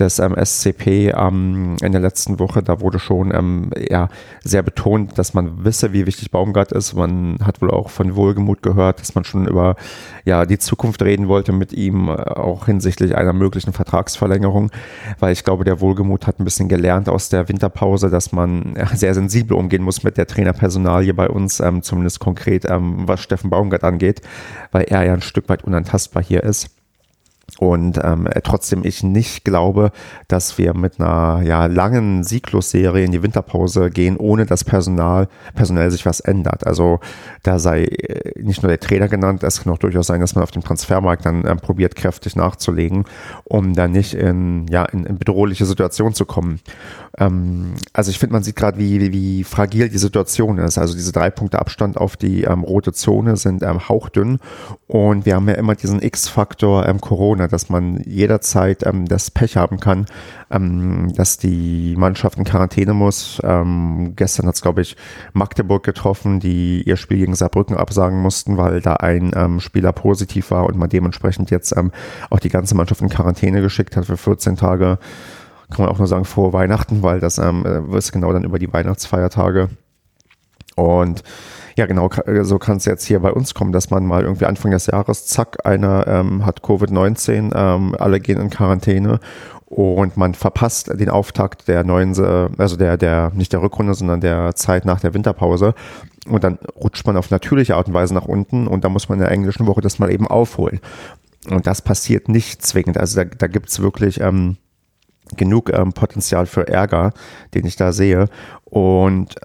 [0.00, 2.62] des ähm, SCP ähm, in der letzten Woche.
[2.62, 4.08] Da wurde schon ähm, ja,
[4.42, 6.94] sehr betont, dass man wisse, wie wichtig Baumgart ist.
[6.94, 9.76] Man hat wohl auch von Wohlgemut gehört, dass man schon über
[10.24, 14.70] ja, die Zukunft reden wollte mit ihm, äh, auch hinsichtlich einer möglichen Vertragsverlängerung,
[15.18, 19.14] weil ich glaube, der Wohlgemut hat ein bisschen gelernt aus der Winterpause, dass man sehr
[19.14, 23.84] sensibel umgehen muss mit der Trainerpersonalie bei uns, ähm, zumindest konkret, ähm, was Steffen Baumgart
[23.84, 24.22] angeht,
[24.72, 26.79] weil er ja ein Stück weit unantastbar hier ist.
[27.58, 29.92] Und ähm, trotzdem ich nicht glaube,
[30.28, 35.90] dass wir mit einer ja, langen Sieglos-Serie in die Winterpause gehen, ohne dass Personal, personell
[35.90, 36.66] sich was ändert.
[36.66, 37.00] Also
[37.42, 40.44] da sei äh, nicht nur der Trainer genannt, es kann auch durchaus sein, dass man
[40.44, 43.04] auf dem Transfermarkt dann ähm, probiert, kräftig nachzulegen,
[43.44, 46.60] um dann nicht in, ja, in, in bedrohliche Situationen zu kommen.
[47.18, 50.78] Ähm, also ich finde, man sieht gerade, wie, wie, fragil die Situation ist.
[50.78, 54.38] Also diese drei Punkte Abstand auf die ähm, rote Zone sind ähm, hauchdünn
[54.86, 59.56] und wir haben ja immer diesen X-Faktor ähm, Corona, dass man jederzeit ähm, das Pech
[59.56, 60.06] haben kann,
[60.50, 63.40] ähm, dass die Mannschaft in Quarantäne muss.
[63.40, 64.96] Gestern hat es, glaube ich,
[65.32, 70.66] Magdeburg getroffen, die ihr Spiel gegen Saarbrücken absagen mussten, weil da ein Spieler positiv war
[70.66, 71.74] und man dementsprechend jetzt
[72.30, 74.98] auch die ganze Mannschaft in Quarantäne geschickt hat für 14 Tage
[75.70, 77.64] kann man auch nur sagen, frohe Weihnachten, weil das ähm,
[77.94, 79.68] ist genau dann über die Weihnachtsfeiertage.
[80.76, 81.22] Und
[81.76, 82.10] ja, genau,
[82.42, 85.26] so kann es jetzt hier bei uns kommen, dass man mal irgendwie Anfang des Jahres,
[85.26, 89.20] zack, einer ähm, hat Covid-19, ähm, alle gehen in Quarantäne
[89.66, 92.10] und man verpasst den Auftakt der neuen,
[92.58, 95.74] also der, der, nicht der Rückrunde, sondern der Zeit nach der Winterpause.
[96.26, 99.18] Und dann rutscht man auf natürliche Art und Weise nach unten und da muss man
[99.18, 100.80] in der englischen Woche das mal eben aufholen.
[101.48, 102.98] Und das passiert nicht zwingend.
[102.98, 104.56] Also da, da gibt's wirklich ähm,
[105.36, 107.12] genug ähm, Potenzial für Ärger,
[107.54, 108.26] den ich da sehe.
[108.64, 109.36] Und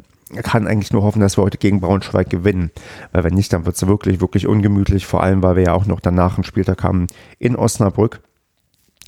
[0.41, 2.71] kann eigentlich nur hoffen, dass wir heute gegen Braunschweig gewinnen.
[3.11, 5.05] Weil wenn nicht, dann wird es wirklich, wirklich ungemütlich.
[5.05, 7.07] Vor allem, weil wir ja auch noch danach einen Spieltag haben
[7.39, 8.21] in Osnabrück.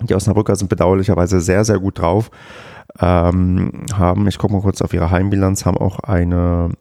[0.02, 2.30] Die Osnabrücker sind bedauerlicherweise sehr, sehr gut drauf.
[3.00, 6.72] Ähm, haben, ich gucke mal kurz auf ihre Heimbilanz, haben auch eine,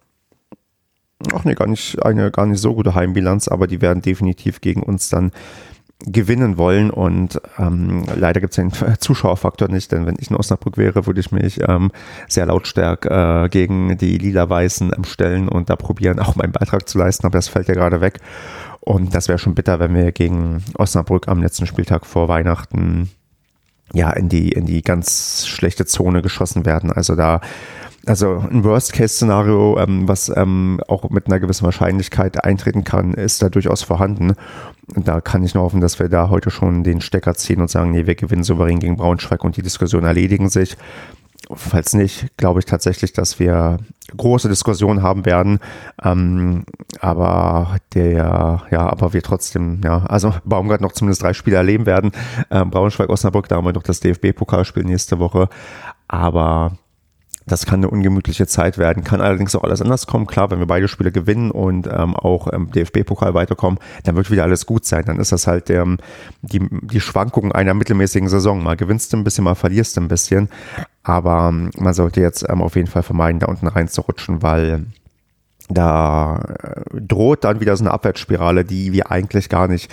[1.33, 4.83] ach nee, gar nicht, eine gar nicht so gute Heimbilanz, aber die werden definitiv gegen
[4.83, 5.33] uns dann
[6.05, 6.91] gewinnen wollen.
[6.91, 11.21] Und ähm, leider gibt es den Zuschauerfaktor nicht, denn wenn ich in Osnabrück wäre, würde
[11.21, 11.91] ich mich ähm,
[12.29, 16.99] sehr lautstark äh, gegen die Lila-Weißen ähm, stellen und da probieren, auch meinen Beitrag zu
[16.99, 18.21] leisten, aber das fällt ja gerade weg.
[18.81, 23.11] Und das wäre schon bitter, wenn wir gegen Osnabrück am letzten Spieltag vor Weihnachten
[23.93, 26.93] ja in die in die ganz schlechte Zone geschossen werden.
[26.93, 27.41] Also da
[28.07, 33.49] also ein Worst-Case-Szenario, ähm, was ähm, auch mit einer gewissen Wahrscheinlichkeit eintreten kann, ist da
[33.49, 34.35] durchaus vorhanden.
[34.95, 37.91] Da kann ich nur hoffen, dass wir da heute schon den Stecker ziehen und sagen,
[37.91, 40.77] nee, wir gewinnen souverän gegen Braunschweig und die Diskussionen erledigen sich.
[41.53, 43.79] Falls nicht, glaube ich tatsächlich, dass wir
[44.17, 45.59] große Diskussionen haben werden.
[46.03, 46.65] Ähm,
[47.01, 52.13] aber der, ja, aber wir trotzdem, ja, also Baumgart noch zumindest drei Spiele erleben werden.
[52.51, 55.49] Ähm, Braunschweig, Osnabrück, da haben wir noch das DFB-Pokalspiel nächste Woche.
[56.09, 56.79] Aber
[57.47, 60.27] das kann eine ungemütliche Zeit werden, kann allerdings auch alles anders kommen.
[60.27, 64.43] Klar, wenn wir beide Spiele gewinnen und ähm, auch im DFB-Pokal weiterkommen, dann wird wieder
[64.43, 65.05] alles gut sein.
[65.07, 65.99] Dann ist das halt ähm,
[66.43, 68.63] die, die Schwankungen einer mittelmäßigen Saison.
[68.63, 70.49] Mal gewinnst du ein bisschen, mal verlierst du ein bisschen.
[71.05, 74.87] Aber ähm, man sollte jetzt ähm, auf jeden Fall vermeiden, da unten reinzurutschen, weil
[75.69, 79.93] da äh, droht dann wieder so eine Abwärtsspirale, die wir eigentlich gar nicht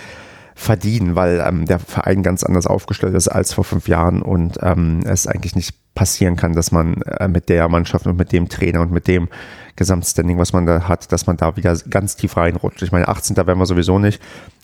[0.54, 5.00] verdienen, weil ähm, der Verein ganz anders aufgestellt ist als vor fünf Jahren und ähm,
[5.04, 8.80] es eigentlich nicht passieren kann, dass man äh, mit der Mannschaft und mit dem Trainer
[8.80, 9.28] und mit dem
[9.76, 12.82] Gesamtstanding, was man da hat, dass man da wieder ganz tief reinrutscht.
[12.82, 13.36] Ich meine, 18.
[13.36, 14.20] werden wir sowieso nicht.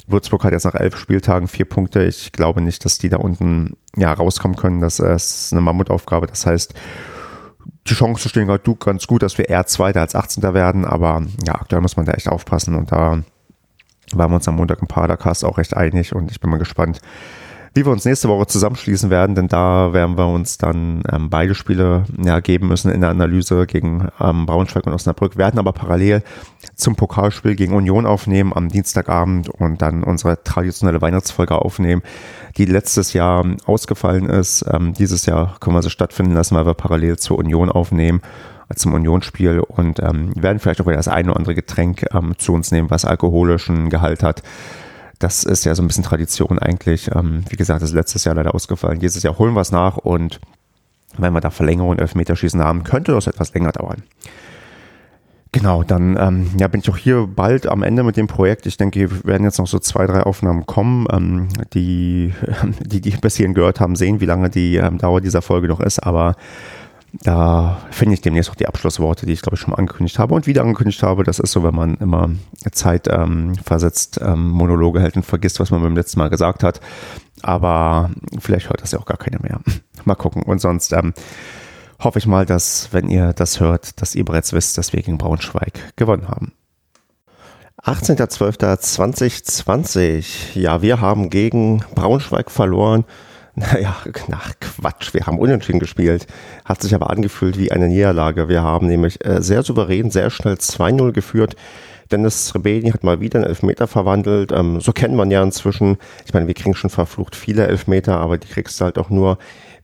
[0.06, 2.04] Würzburg hat jetzt nach elf Spieltagen vier Punkte.
[2.04, 4.80] Ich glaube nicht, dass die da unten ja rauskommen können.
[4.80, 6.26] Das ist eine Mammutaufgabe.
[6.26, 6.74] Das heißt,
[7.88, 10.42] die Chancen stehen halt ganz gut, dass wir eher Zweiter als 18.
[10.54, 13.22] werden, aber ja, aktuell muss man da echt aufpassen und da
[14.14, 17.00] waren wir uns am Montag im Padercast auch recht einig und ich bin mal gespannt,
[17.72, 21.54] wie wir uns nächste Woche zusammenschließen werden, denn da werden wir uns dann ähm, beide
[21.54, 26.24] Spiele ja, geben müssen in der Analyse gegen ähm, Braunschweig und Osnabrück, werden aber parallel
[26.74, 32.02] zum Pokalspiel gegen Union aufnehmen am Dienstagabend und dann unsere traditionelle Weihnachtsfolge aufnehmen,
[32.56, 34.64] die letztes Jahr ausgefallen ist.
[34.68, 38.20] Ähm, dieses Jahr können wir sie stattfinden lassen, weil wir parallel zur Union aufnehmen.
[38.76, 42.52] Zum Unionsspiel und ähm, werden vielleicht auch wieder das eine oder andere Getränk ähm, zu
[42.52, 44.42] uns nehmen, was alkoholischen Gehalt hat.
[45.18, 47.10] Das ist ja so ein bisschen Tradition eigentlich.
[47.14, 49.00] Ähm, wie gesagt, das ist letztes Jahr leider ausgefallen.
[49.00, 50.40] Dieses Jahr holen wir es nach und
[51.18, 54.02] wenn wir da Verlängerung und Elfmeterschießen haben, könnte das etwas länger dauern.
[55.52, 58.66] Genau, dann ähm, ja, bin ich auch hier bald am Ende mit dem Projekt.
[58.66, 61.08] Ich denke, wir werden jetzt noch so zwei, drei Aufnahmen kommen.
[61.10, 62.32] Ähm, die,
[62.80, 65.80] die, die bis hierhin gehört haben, sehen, wie lange die ähm, Dauer dieser Folge noch
[65.80, 65.98] ist.
[65.98, 66.36] Aber
[67.12, 70.34] da finde ich demnächst auch die Abschlussworte, die ich glaube ich schon mal angekündigt habe
[70.34, 71.24] und wieder angekündigt habe.
[71.24, 72.30] Das ist so, wenn man immer
[72.72, 76.80] Zeit ähm, versetzt, ähm, Monologe hält und vergisst, was man beim letzten Mal gesagt hat.
[77.42, 79.60] Aber vielleicht hört das ja auch gar keiner mehr.
[80.04, 80.42] mal gucken.
[80.42, 81.14] Und sonst ähm,
[81.98, 85.18] hoffe ich mal, dass, wenn ihr das hört, dass ihr bereits wisst, dass wir gegen
[85.18, 86.52] Braunschweig gewonnen haben.
[87.82, 90.58] 18.12.2020.
[90.58, 93.06] Ja, wir haben gegen Braunschweig verloren.
[93.72, 93.96] Naja,
[94.28, 96.26] nach Quatsch, wir haben unentschieden gespielt.
[96.64, 98.48] Hat sich aber angefühlt wie eine Niederlage.
[98.48, 101.56] Wir haben nämlich äh, sehr souverän, sehr schnell 2-0 geführt.
[102.10, 104.50] Dennis Srebeni hat mal wieder einen Elfmeter verwandelt.
[104.50, 105.98] Ähm, so kennt man ja inzwischen.
[106.24, 109.38] Ich meine, wir kriegen schon verflucht viele Elfmeter, aber die kriegst du halt auch nur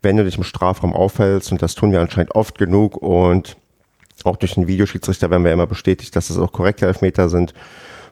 [0.07, 3.57] wenn du dich im Strafraum aufhältst, und das tun wir anscheinend oft genug und
[4.24, 7.55] auch durch den Videoschiedsrichter werden wir immer bestätigt, dass das auch korrekte Elfmeter sind.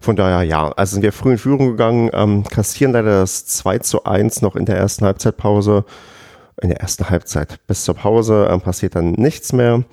[0.01, 3.79] Von daher, ja, also sind wir früh in Führung gegangen, ähm, kassieren leider das 2
[3.79, 5.85] zu 1 noch in der ersten Halbzeitpause.
[6.63, 9.85] In der ersten Halbzeit bis zur Pause ähm, passiert dann nichts mehr.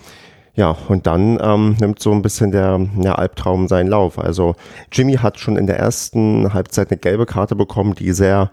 [0.54, 4.20] Ja, und dann ähm, nimmt so ein bisschen der, der Albtraum seinen Lauf.
[4.20, 4.56] Also
[4.92, 8.52] Jimmy hat schon in der ersten Halbzeit eine gelbe Karte bekommen, die sehr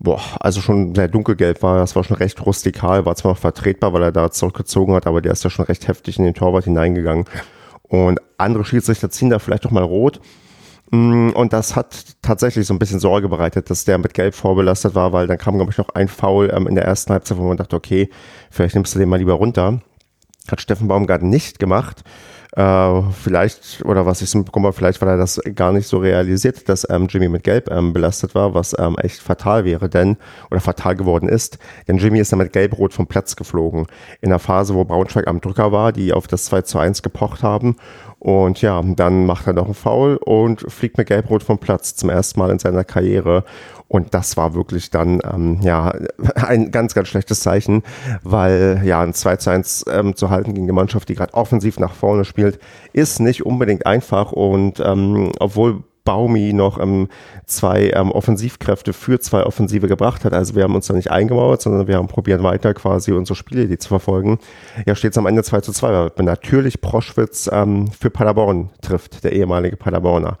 [0.00, 1.78] boah, also schon sehr dunkelgelb war.
[1.78, 5.20] Das war schon recht rustikal, war zwar noch vertretbar, weil er da zurückgezogen hat, aber
[5.20, 7.26] der ist ja schon recht heftig in den Torwart hineingegangen.
[7.82, 10.20] Und andere Schiedsrichter ziehen da vielleicht doch mal rot.
[10.90, 14.94] Mm, und das hat tatsächlich so ein bisschen Sorge bereitet, dass der mit Gelb vorbelastet
[14.94, 17.44] war, weil dann kam, glaube ich, noch ein Foul ähm, in der ersten Halbzeit, wo
[17.44, 18.10] man dachte, okay,
[18.50, 19.80] vielleicht nimmst du den mal lieber runter.
[20.50, 22.02] Hat Steffen Baumgart nicht gemacht.
[22.56, 26.68] Äh, vielleicht, oder was ich so bekomme, vielleicht, weil er das gar nicht so realisiert,
[26.68, 30.16] dass ähm, Jimmy mit Gelb ähm, belastet war, was ähm, echt fatal wäre, denn,
[30.50, 33.86] oder fatal geworden ist, denn Jimmy ist dann mit Gelb-Rot vom Platz geflogen.
[34.20, 37.44] In der Phase, wo Braunschweig am Drücker war, die auf das 2 zu 1 gepocht
[37.44, 37.76] haben.
[38.20, 42.10] Und ja, dann macht er noch einen Foul und fliegt mit Gelb-Rot vom Platz zum
[42.10, 43.44] ersten Mal in seiner Karriere.
[43.88, 45.92] Und das war wirklich dann ähm, ja
[46.34, 47.82] ein ganz, ganz schlechtes Zeichen,
[48.22, 51.80] weil ja ein 2 zu 1 ähm, zu halten gegen eine Mannschaft, die gerade offensiv
[51.80, 52.60] nach vorne spielt,
[52.92, 54.32] ist nicht unbedingt einfach.
[54.32, 57.08] Und ähm, obwohl Baumi noch ähm,
[57.46, 60.32] zwei ähm, Offensivkräfte für zwei Offensive gebracht hat.
[60.32, 63.78] Also wir haben uns da nicht eingemauert, sondern wir haben probiert weiter quasi unsere Spielidee
[63.78, 64.38] zu verfolgen.
[64.86, 69.24] Ja, steht es am Ende 2 zu 2, weil natürlich Proschwitz ähm, für Paderborn trifft,
[69.24, 70.38] der ehemalige Paderborner.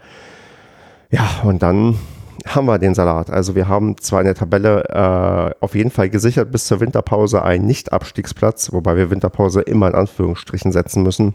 [1.10, 1.98] Ja, und dann
[2.46, 3.30] haben wir den Salat.
[3.30, 7.42] Also wir haben zwar in der Tabelle äh, auf jeden Fall gesichert bis zur Winterpause
[7.42, 11.34] einen Nicht-Abstiegsplatz, wobei wir Winterpause immer in Anführungsstrichen setzen müssen.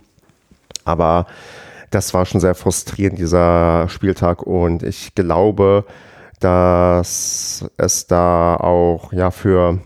[0.83, 1.27] Aber
[1.95, 4.43] das war schon sehr frustrierend, dieser Spieltag.
[4.43, 5.85] Und ich glaube,
[6.39, 9.79] dass es da auch ja für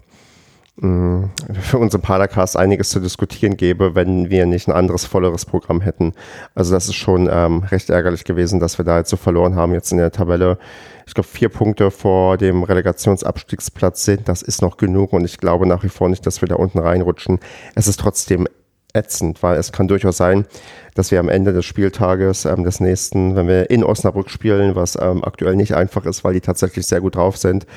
[0.82, 1.26] Mm,
[1.60, 6.14] für unseren Padercast einiges zu diskutieren gäbe, wenn wir nicht ein anderes, volleres Programm hätten.
[6.56, 9.74] Also das ist schon ähm, recht ärgerlich gewesen, dass wir da jetzt so verloren haben
[9.74, 10.58] jetzt in der Tabelle.
[11.06, 14.30] Ich glaube, vier Punkte vor dem Relegationsabstiegsplatz sind.
[14.30, 16.80] Das ist noch genug und ich glaube nach wie vor nicht, dass wir da unten
[16.80, 17.40] reinrutschen.
[17.76, 18.48] Es ist trotzdem
[18.94, 20.46] ätzend, weil es kann durchaus sein,
[20.96, 24.98] dass wir am Ende des Spieltages ähm, des nächsten, wenn wir in Osnabrück spielen, was
[25.00, 27.68] ähm, aktuell nicht einfach ist, weil die tatsächlich sehr gut drauf sind,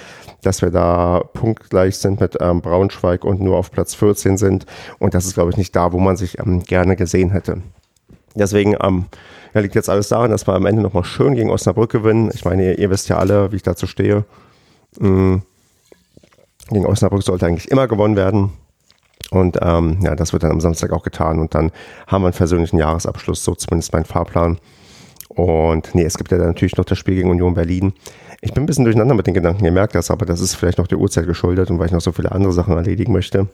[0.42, 4.66] dass wir da punktgleich sind mit ähm, Braunschweig und nur auf Platz 14 sind.
[4.98, 7.62] Und das ist, glaube ich, nicht da, wo man sich ähm, gerne gesehen hätte.
[8.34, 9.06] Deswegen ähm,
[9.54, 12.30] ja, liegt jetzt alles daran, dass wir am Ende nochmal schön gegen Osnabrück gewinnen.
[12.32, 14.24] Ich meine, ihr, ihr, wisst ja alle, wie ich dazu stehe.
[14.98, 15.42] Mhm.
[16.70, 18.52] Gegen Osnabrück sollte eigentlich immer gewonnen werden.
[19.32, 21.38] Und ähm, ja, das wird dann am Samstag auch getan.
[21.38, 21.72] Und dann
[22.06, 24.58] haben wir einen persönlichen Jahresabschluss, so zumindest mein Fahrplan.
[25.28, 27.94] Und nee, es gibt ja dann natürlich noch das Spiel gegen Union Berlin.
[28.42, 30.76] Ich bin ein bisschen durcheinander mit den Gedanken, ihr merkt das, aber das ist vielleicht
[30.76, 33.48] noch der Uhrzeit geschuldet und weil ich noch so viele andere Sachen erledigen möchte.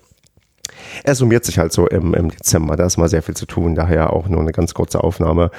[1.05, 3.77] Er summiert sich halt so im, im Dezember, da ist mal sehr viel zu tun,
[3.77, 5.53] daher auch nur eine ganz kurze Aufnahme.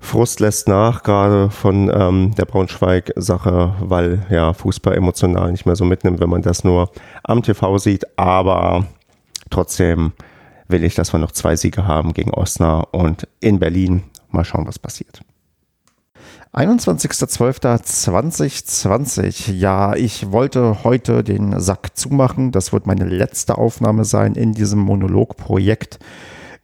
[0.00, 5.86] Frust lässt nach, gerade von ähm, der Braunschweig-Sache, weil ja Fußball emotional nicht mehr so
[5.86, 6.90] mitnimmt, wenn man das nur
[7.22, 8.18] am TV sieht.
[8.18, 8.86] Aber
[9.50, 10.12] Trotzdem
[10.68, 14.04] will ich, dass wir noch zwei Siege haben gegen Osnabrück und in Berlin.
[14.30, 15.22] Mal schauen, was passiert.
[16.54, 19.52] 21.12.2020.
[19.52, 22.52] Ja, ich wollte heute den Sack zumachen.
[22.52, 25.98] Das wird meine letzte Aufnahme sein in diesem Monologprojekt.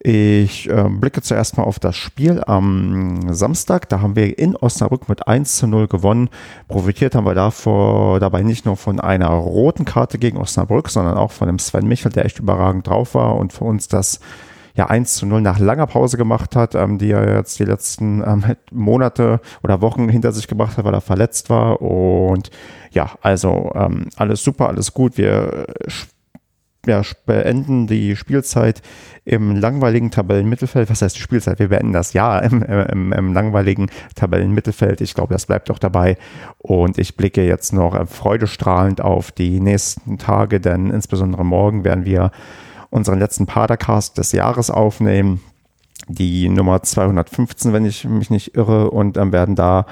[0.07, 3.89] Ich äh, blicke zuerst mal auf das Spiel am Samstag.
[3.89, 6.29] Da haben wir in Osnabrück mit 1 zu 0 gewonnen.
[6.69, 11.33] Profitiert haben wir davor, dabei nicht nur von einer roten Karte gegen Osnabrück, sondern auch
[11.33, 14.21] von dem Sven Michel, der echt überragend drauf war und für uns das
[14.75, 18.23] ja 1 zu 0 nach langer Pause gemacht hat, ähm, die er jetzt die letzten
[18.27, 21.81] ähm, Monate oder Wochen hinter sich gebracht hat, weil er verletzt war.
[21.81, 22.51] Und
[22.91, 25.17] ja, also ähm, alles super, alles gut.
[25.17, 25.65] Wir
[26.87, 28.83] ja, beenden die Spielzeit
[29.25, 30.91] im langweiligen Tabellenmittelfeld.
[30.91, 31.59] Was heißt die Spielzeit?
[31.59, 35.01] Wir beenden das Jahr im, im, im langweiligen Tabellenmittelfeld.
[35.01, 36.17] Ich glaube, das bleibt auch dabei.
[36.59, 42.31] Und ich blicke jetzt noch freudestrahlend auf die nächsten Tage, denn insbesondere morgen werden wir
[42.91, 45.41] unseren letzten Padercast des Jahres aufnehmen.
[46.09, 49.87] Die Nummer 215, wenn ich mich nicht irre, und dann werden da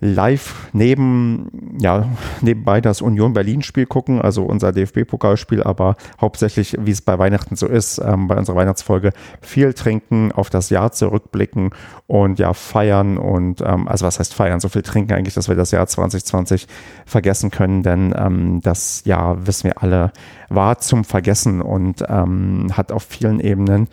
[0.00, 2.08] live neben, ja,
[2.40, 7.66] nebenbei das Union Berlin-Spiel gucken, also unser DFB-Pokalspiel, aber hauptsächlich, wie es bei Weihnachten so
[7.66, 11.70] ist, ähm, bei unserer Weihnachtsfolge, viel trinken, auf das Jahr zurückblicken
[12.06, 14.60] und ja, feiern und, ähm, also was heißt feiern?
[14.60, 16.66] So viel trinken eigentlich, dass wir das Jahr 2020
[17.06, 20.12] vergessen können, denn ähm, das Jahr, wissen wir alle,
[20.48, 23.88] war zum Vergessen und ähm, hat auf vielen Ebenen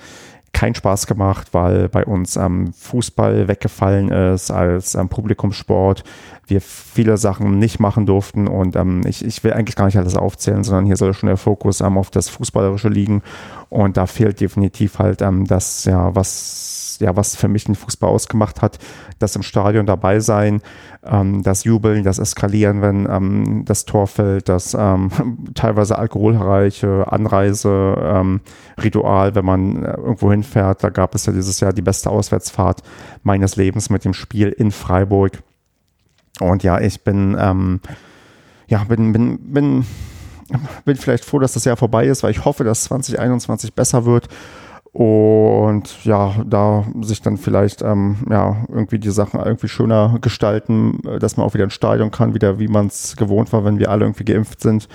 [0.53, 6.03] keinen Spaß gemacht, weil bei uns ähm, Fußball weggefallen ist als ähm, Publikumssport.
[6.45, 10.15] Wir viele Sachen nicht machen durften und ähm, ich, ich will eigentlich gar nicht alles
[10.15, 13.21] aufzählen, sondern hier soll schon der Fokus ähm, auf das Fußballerische liegen
[13.69, 16.70] und da fehlt definitiv halt ähm, das, ja, was
[17.01, 18.79] ja, was für mich den Fußball ausgemacht hat,
[19.19, 20.61] das im Stadion dabei sein,
[21.03, 25.11] ähm, das Jubeln, das Eskalieren, wenn ähm, das Tor fällt, das ähm,
[25.55, 28.31] teilweise alkoholreiche Anreise,
[28.81, 30.83] Ritual, wenn man äh, irgendwo hinfährt.
[30.83, 32.81] Da gab es ja dieses Jahr die beste Auswärtsfahrt
[33.23, 35.43] meines Lebens mit dem Spiel in Freiburg.
[36.39, 37.81] Und ja, ich bin, ähm,
[38.67, 39.85] ja, bin, bin, bin,
[40.85, 44.27] bin vielleicht froh, dass das Jahr vorbei ist, weil ich hoffe, dass 2021 besser wird
[44.93, 51.17] und ja, da sich dann vielleicht ähm, ja irgendwie die Sachen irgendwie schöner gestalten, äh,
[51.17, 53.89] dass man auch wieder ins Stadion kann, wieder wie man es gewohnt war, wenn wir
[53.89, 54.89] alle irgendwie geimpft sind.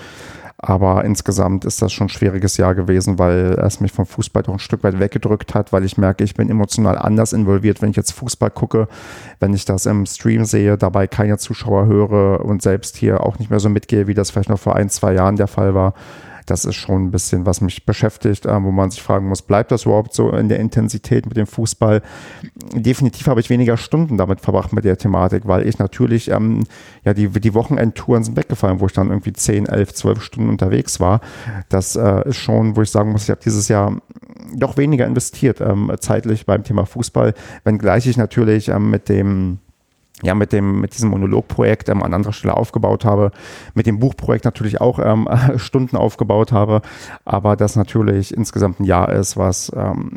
[0.59, 4.53] Aber insgesamt ist das schon ein schwieriges Jahr gewesen, weil es mich vom Fußball doch
[4.53, 7.95] ein Stück weit weggedrückt hat, weil ich merke, ich bin emotional anders involviert, wenn ich
[7.95, 8.87] jetzt Fußball gucke,
[9.39, 13.51] wenn ich das im Stream sehe, dabei keine Zuschauer höre und selbst hier auch nicht
[13.51, 15.93] mehr so mitgehe, wie das vielleicht noch vor ein, zwei Jahren der Fall war
[16.47, 19.71] das ist schon ein bisschen, was mich beschäftigt, äh, wo man sich fragen muss, bleibt
[19.71, 22.01] das überhaupt so in der Intensität mit dem Fußball?
[22.73, 26.63] Definitiv habe ich weniger Stunden damit verbracht mit der Thematik, weil ich natürlich, ähm,
[27.03, 30.99] ja, die, die Wochenendtouren sind weggefallen, wo ich dann irgendwie 10, 11, 12 Stunden unterwegs
[30.99, 31.21] war.
[31.69, 34.01] Das äh, ist schon, wo ich sagen muss, ich habe dieses Jahr
[34.55, 37.33] doch weniger investiert ähm, zeitlich beim Thema Fußball,
[37.63, 39.59] wenngleich ich natürlich ähm, mit dem
[40.23, 43.31] ja, mit dem, mit diesem Monologprojekt ähm, an anderer Stelle aufgebaut habe,
[43.75, 46.81] mit dem Buchprojekt natürlich auch ähm, Stunden aufgebaut habe,
[47.23, 50.13] aber das natürlich insgesamt ein Jahr ist, was ähm,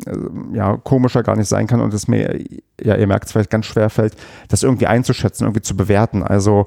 [0.53, 2.39] ja komischer gar nicht sein kann und es mir,
[2.81, 4.15] ja, ihr merkt es vielleicht ganz schwer fällt,
[4.47, 6.23] das irgendwie einzuschätzen, irgendwie zu bewerten.
[6.23, 6.65] Also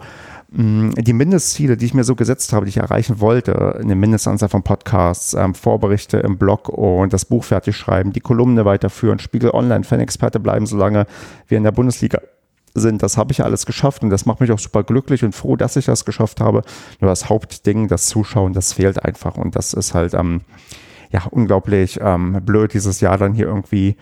[0.52, 4.48] mh, die Mindestziele, die ich mir so gesetzt habe, die ich erreichen wollte, eine Mindestanzahl
[4.48, 9.50] von Podcasts, ähm, Vorberichte im Blog und das Buch fertig schreiben, die Kolumne weiterführen, Spiegel
[9.50, 11.06] Online, Fan-Experte bleiben, solange
[11.48, 12.20] wir in der Bundesliga
[12.74, 15.56] sind, das habe ich alles geschafft und das macht mich auch super glücklich und froh,
[15.56, 16.62] dass ich das geschafft habe.
[17.00, 20.42] Nur das Hauptding, das Zuschauen, das fehlt einfach und das ist halt ähm,
[21.10, 23.96] ja unglaublich ähm, blöd, dieses Jahr dann hier irgendwie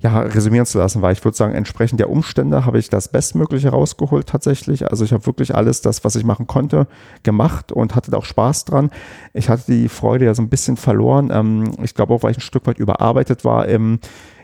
[0.00, 3.70] ja, resümieren zu lassen, weil ich würde sagen, entsprechend der Umstände habe ich das Bestmögliche
[3.70, 4.88] rausgeholt tatsächlich.
[4.88, 6.86] Also ich habe wirklich alles das, was ich machen konnte,
[7.24, 8.90] gemacht und hatte auch Spaß dran.
[9.32, 11.30] Ich hatte die Freude ja so ein bisschen verloren.
[11.32, 13.98] Ähm, ich glaube auch, weil ich ein Stück weit überarbeitet war im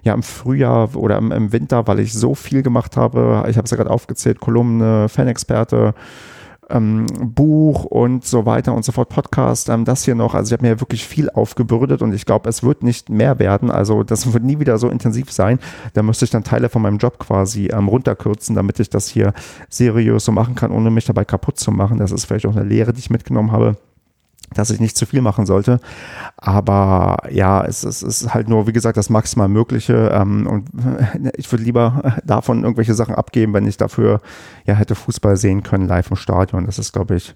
[0.04, 3.44] ja im Frühjahr oder im, im Winter, weil ich so viel gemacht habe.
[3.48, 5.94] Ich habe es ja gerade aufgezählt, Kolumne, Fanexperte,
[6.70, 10.34] ähm, Buch und so weiter und so fort, Podcast, ähm, das hier noch.
[10.34, 13.70] Also ich habe mir wirklich viel aufgebürdet und ich glaube, es wird nicht mehr werden.
[13.70, 15.58] Also das wird nie wieder so intensiv sein.
[15.94, 19.32] Da müsste ich dann Teile von meinem Job quasi ähm, runterkürzen, damit ich das hier
[19.68, 21.98] seriös so machen kann, ohne mich dabei kaputt zu machen.
[21.98, 23.76] Das ist vielleicht auch eine Lehre, die ich mitgenommen habe
[24.52, 25.80] dass ich nicht zu viel machen sollte.
[26.36, 30.10] Aber ja, es, es ist halt nur, wie gesagt, das maximal Mögliche.
[30.12, 30.68] Ähm, und
[31.36, 34.20] ich würde lieber davon irgendwelche Sachen abgeben, wenn ich dafür
[34.66, 36.66] ja hätte Fußball sehen können live im Stadion.
[36.66, 37.34] Das ist, glaube ich,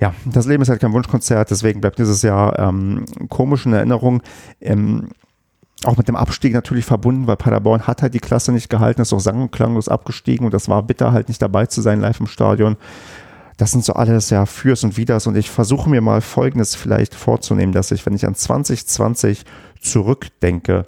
[0.00, 4.22] ja, das Leben ist halt kein Wunschkonzert, deswegen bleibt dieses Jahr ähm, komisch in Erinnerung.
[4.60, 5.10] Ähm,
[5.84, 9.12] auch mit dem Abstieg natürlich verbunden, weil Paderborn hat halt die Klasse nicht gehalten, ist
[9.12, 12.20] auch sang- und klanglos abgestiegen und das war bitter halt nicht dabei zu sein live
[12.20, 12.76] im Stadion
[13.56, 15.26] das sind so alles ja Fürs und Widers.
[15.26, 19.44] Und ich versuche mir mal Folgendes vielleicht vorzunehmen, dass ich, wenn ich an 2020
[19.80, 20.86] zurückdenke,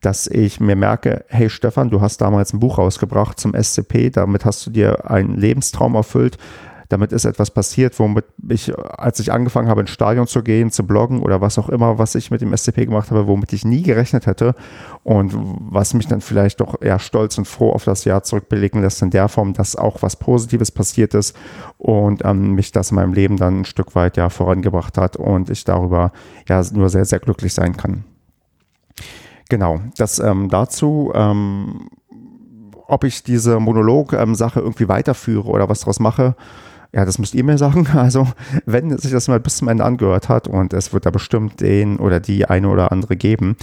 [0.00, 4.44] dass ich mir merke, hey Stefan, du hast damals ein Buch rausgebracht zum SCP, damit
[4.44, 6.36] hast du dir einen Lebenstraum erfüllt,
[6.88, 10.86] damit ist etwas passiert, womit ich, als ich angefangen habe, ins Stadion zu gehen, zu
[10.86, 13.82] bloggen oder was auch immer, was ich mit dem SCP gemacht habe, womit ich nie
[13.82, 14.54] gerechnet hätte
[15.02, 19.02] und was mich dann vielleicht doch eher stolz und froh auf das Jahr zurückbelegen lässt
[19.02, 21.36] in der Form, dass auch was Positives passiert ist
[21.78, 25.50] und ähm, mich das in meinem Leben dann ein Stück weit ja vorangebracht hat und
[25.50, 26.12] ich darüber
[26.48, 28.04] ja nur sehr, sehr glücklich sein kann.
[29.48, 31.88] Genau, das ähm, dazu, ähm,
[32.86, 36.34] ob ich diese Monolog-Sache ähm, irgendwie weiterführe oder was daraus mache,
[36.94, 37.88] ja, das müsst ihr mir sagen.
[38.04, 38.28] Also,
[38.66, 41.98] wenn sich das mal bis zum Ende angehört hat und es wird da bestimmt den
[41.98, 43.56] oder die eine oder andere geben,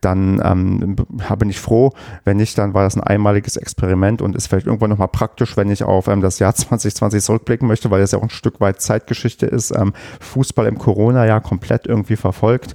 [0.00, 0.96] dann ähm,
[1.38, 1.92] bin ich froh.
[2.24, 5.70] Wenn nicht, dann war das ein einmaliges Experiment und ist vielleicht irgendwann nochmal praktisch, wenn
[5.70, 8.80] ich auf ähm, das Jahr 2020 zurückblicken möchte, weil das ja auch ein Stück weit
[8.80, 9.70] Zeitgeschichte ist.
[9.70, 12.74] Ähm, Fußball im Corona-Jahr komplett irgendwie verfolgt.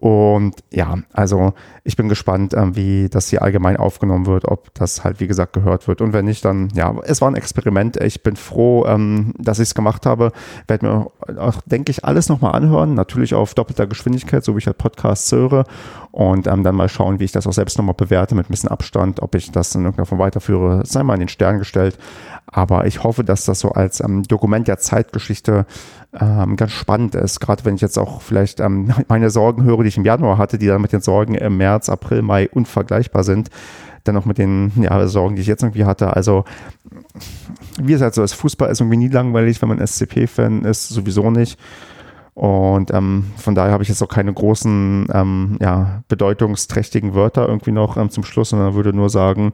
[0.00, 5.02] Und ja, also ich bin gespannt, ähm, wie das hier allgemein aufgenommen wird, ob das
[5.02, 6.00] halt, wie gesagt, gehört wird.
[6.00, 7.96] Und wenn nicht, dann, ja, es war ein Experiment.
[7.96, 10.30] Ich bin froh, ähm, dass ich es gemacht habe.
[10.68, 12.94] Werde mir auch, denke ich, alles nochmal anhören.
[12.94, 15.64] Natürlich auf doppelter Geschwindigkeit, so wie ich halt Podcasts höre.
[16.10, 18.70] Und ähm, dann mal schauen, wie ich das auch selbst nochmal bewerte mit ein bisschen
[18.70, 20.84] Abstand, ob ich das in irgendeiner Form weiterführe.
[20.84, 21.98] Sei mal in den Stern gestellt.
[22.46, 25.66] Aber ich hoffe, dass das so als ähm, Dokument der Zeitgeschichte
[26.18, 27.40] ähm, ganz spannend ist.
[27.40, 30.58] Gerade wenn ich jetzt auch vielleicht ähm, meine Sorgen höre, die ich im Januar hatte,
[30.58, 33.50] die dann mit den Sorgen im März, April, Mai unvergleichbar sind.
[34.04, 36.16] Dann noch mit den ja, Sorgen, die ich jetzt irgendwie hatte.
[36.16, 36.44] Also,
[37.78, 41.30] wie es halt so ist, Fußball ist irgendwie nie langweilig, wenn man SCP-Fan ist, sowieso
[41.30, 41.58] nicht.
[42.38, 47.72] Und ähm, von daher habe ich jetzt auch keine großen, ähm, ja, bedeutungsträchtigen Wörter irgendwie
[47.72, 49.50] noch ähm, zum Schluss, sondern würde nur sagen,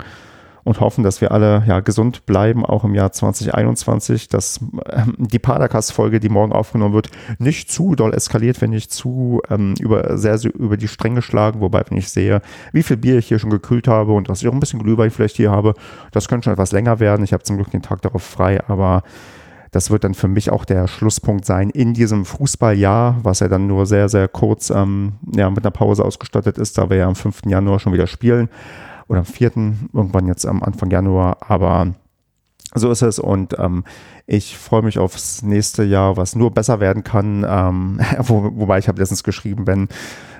[0.64, 4.60] und hoffen, dass wir alle ja, gesund bleiben, auch im Jahr 2021, dass
[4.90, 7.08] ähm, die Padercast-Folge, die morgen aufgenommen wird,
[7.38, 11.62] nicht zu doll eskaliert, wenn nicht zu ähm, über, sehr, sehr über die Stränge schlagen.
[11.62, 14.48] Wobei, wenn ich sehe, wie viel Bier ich hier schon gekühlt habe und dass ich
[14.48, 15.72] auch ein bisschen Glühwein vielleicht hier habe,
[16.12, 17.24] das könnte schon etwas länger werden.
[17.24, 19.04] Ich habe zum Glück den Tag darauf frei, aber
[19.74, 23.66] das wird dann für mich auch der Schlusspunkt sein in diesem Fußballjahr, was ja dann
[23.66, 27.16] nur sehr, sehr kurz ähm, ja, mit einer Pause ausgestattet ist, da wir ja am
[27.16, 27.42] 5.
[27.46, 28.48] Januar schon wieder spielen
[29.08, 29.50] oder am 4.
[29.92, 31.94] irgendwann jetzt am Anfang Januar, aber
[32.74, 33.82] so ist es und ähm,
[34.26, 37.44] ich freue mich aufs nächste Jahr, was nur besser werden kann.
[37.48, 39.88] Ähm, wo, wobei ich habe letztens geschrieben, wenn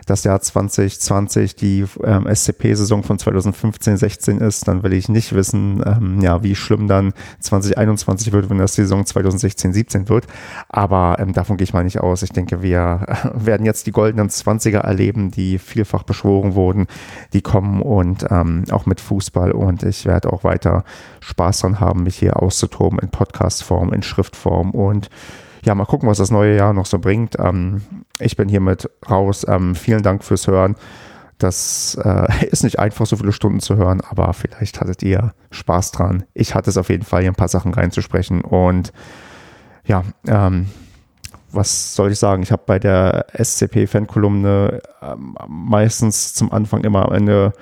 [0.07, 5.83] das Jahr 2020 die ähm, SCP-Saison von 2015, 16 ist, dann will ich nicht wissen,
[5.85, 10.27] ähm, ja, wie schlimm dann 2021 wird, wenn das Saison 2016, 17 wird.
[10.69, 12.23] Aber ähm, davon gehe ich mal nicht aus.
[12.23, 16.87] Ich denke, wir werden jetzt die goldenen 20er erleben, die vielfach beschworen wurden,
[17.33, 20.85] die kommen und ähm, auch mit Fußball und ich werde auch weiter
[21.21, 25.09] Spaß dran haben, mich hier auszutoben in Podcast-Form, in Schriftform und
[25.65, 27.37] ja, mal gucken, was das neue Jahr noch so bringt.
[27.39, 27.83] Ähm,
[28.19, 29.47] ich bin hiermit raus.
[29.49, 30.77] Ähm, vielen Dank fürs Hören.
[31.39, 35.93] Das äh, ist nicht einfach, so viele Stunden zu hören, aber vielleicht hattet ihr Spaß
[35.93, 36.25] dran.
[36.35, 38.43] Ich hatte es auf jeden Fall, hier ein paar Sachen reinzusprechen.
[38.43, 38.93] Und
[39.87, 40.67] ja, ähm,
[41.51, 42.43] was soll ich sagen?
[42.43, 47.53] Ich habe bei der SCP-Fan-Kolumne ähm, meistens zum Anfang immer am Ende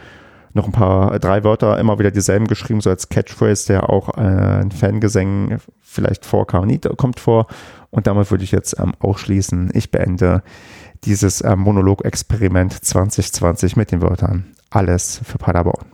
[0.55, 4.61] noch ein paar, drei Wörter immer wieder dieselben geschrieben, so als Catchphrase, der auch äh,
[4.61, 7.47] in Fangesängen vielleicht vorkam, nie kommt vor.
[7.93, 9.71] Und damit würde ich jetzt ähm, auch schließen.
[9.75, 10.43] Ich beende
[11.05, 15.93] dieses ähm, Monolog-Experiment 2020 mit den Wörtern alles für Paderborn.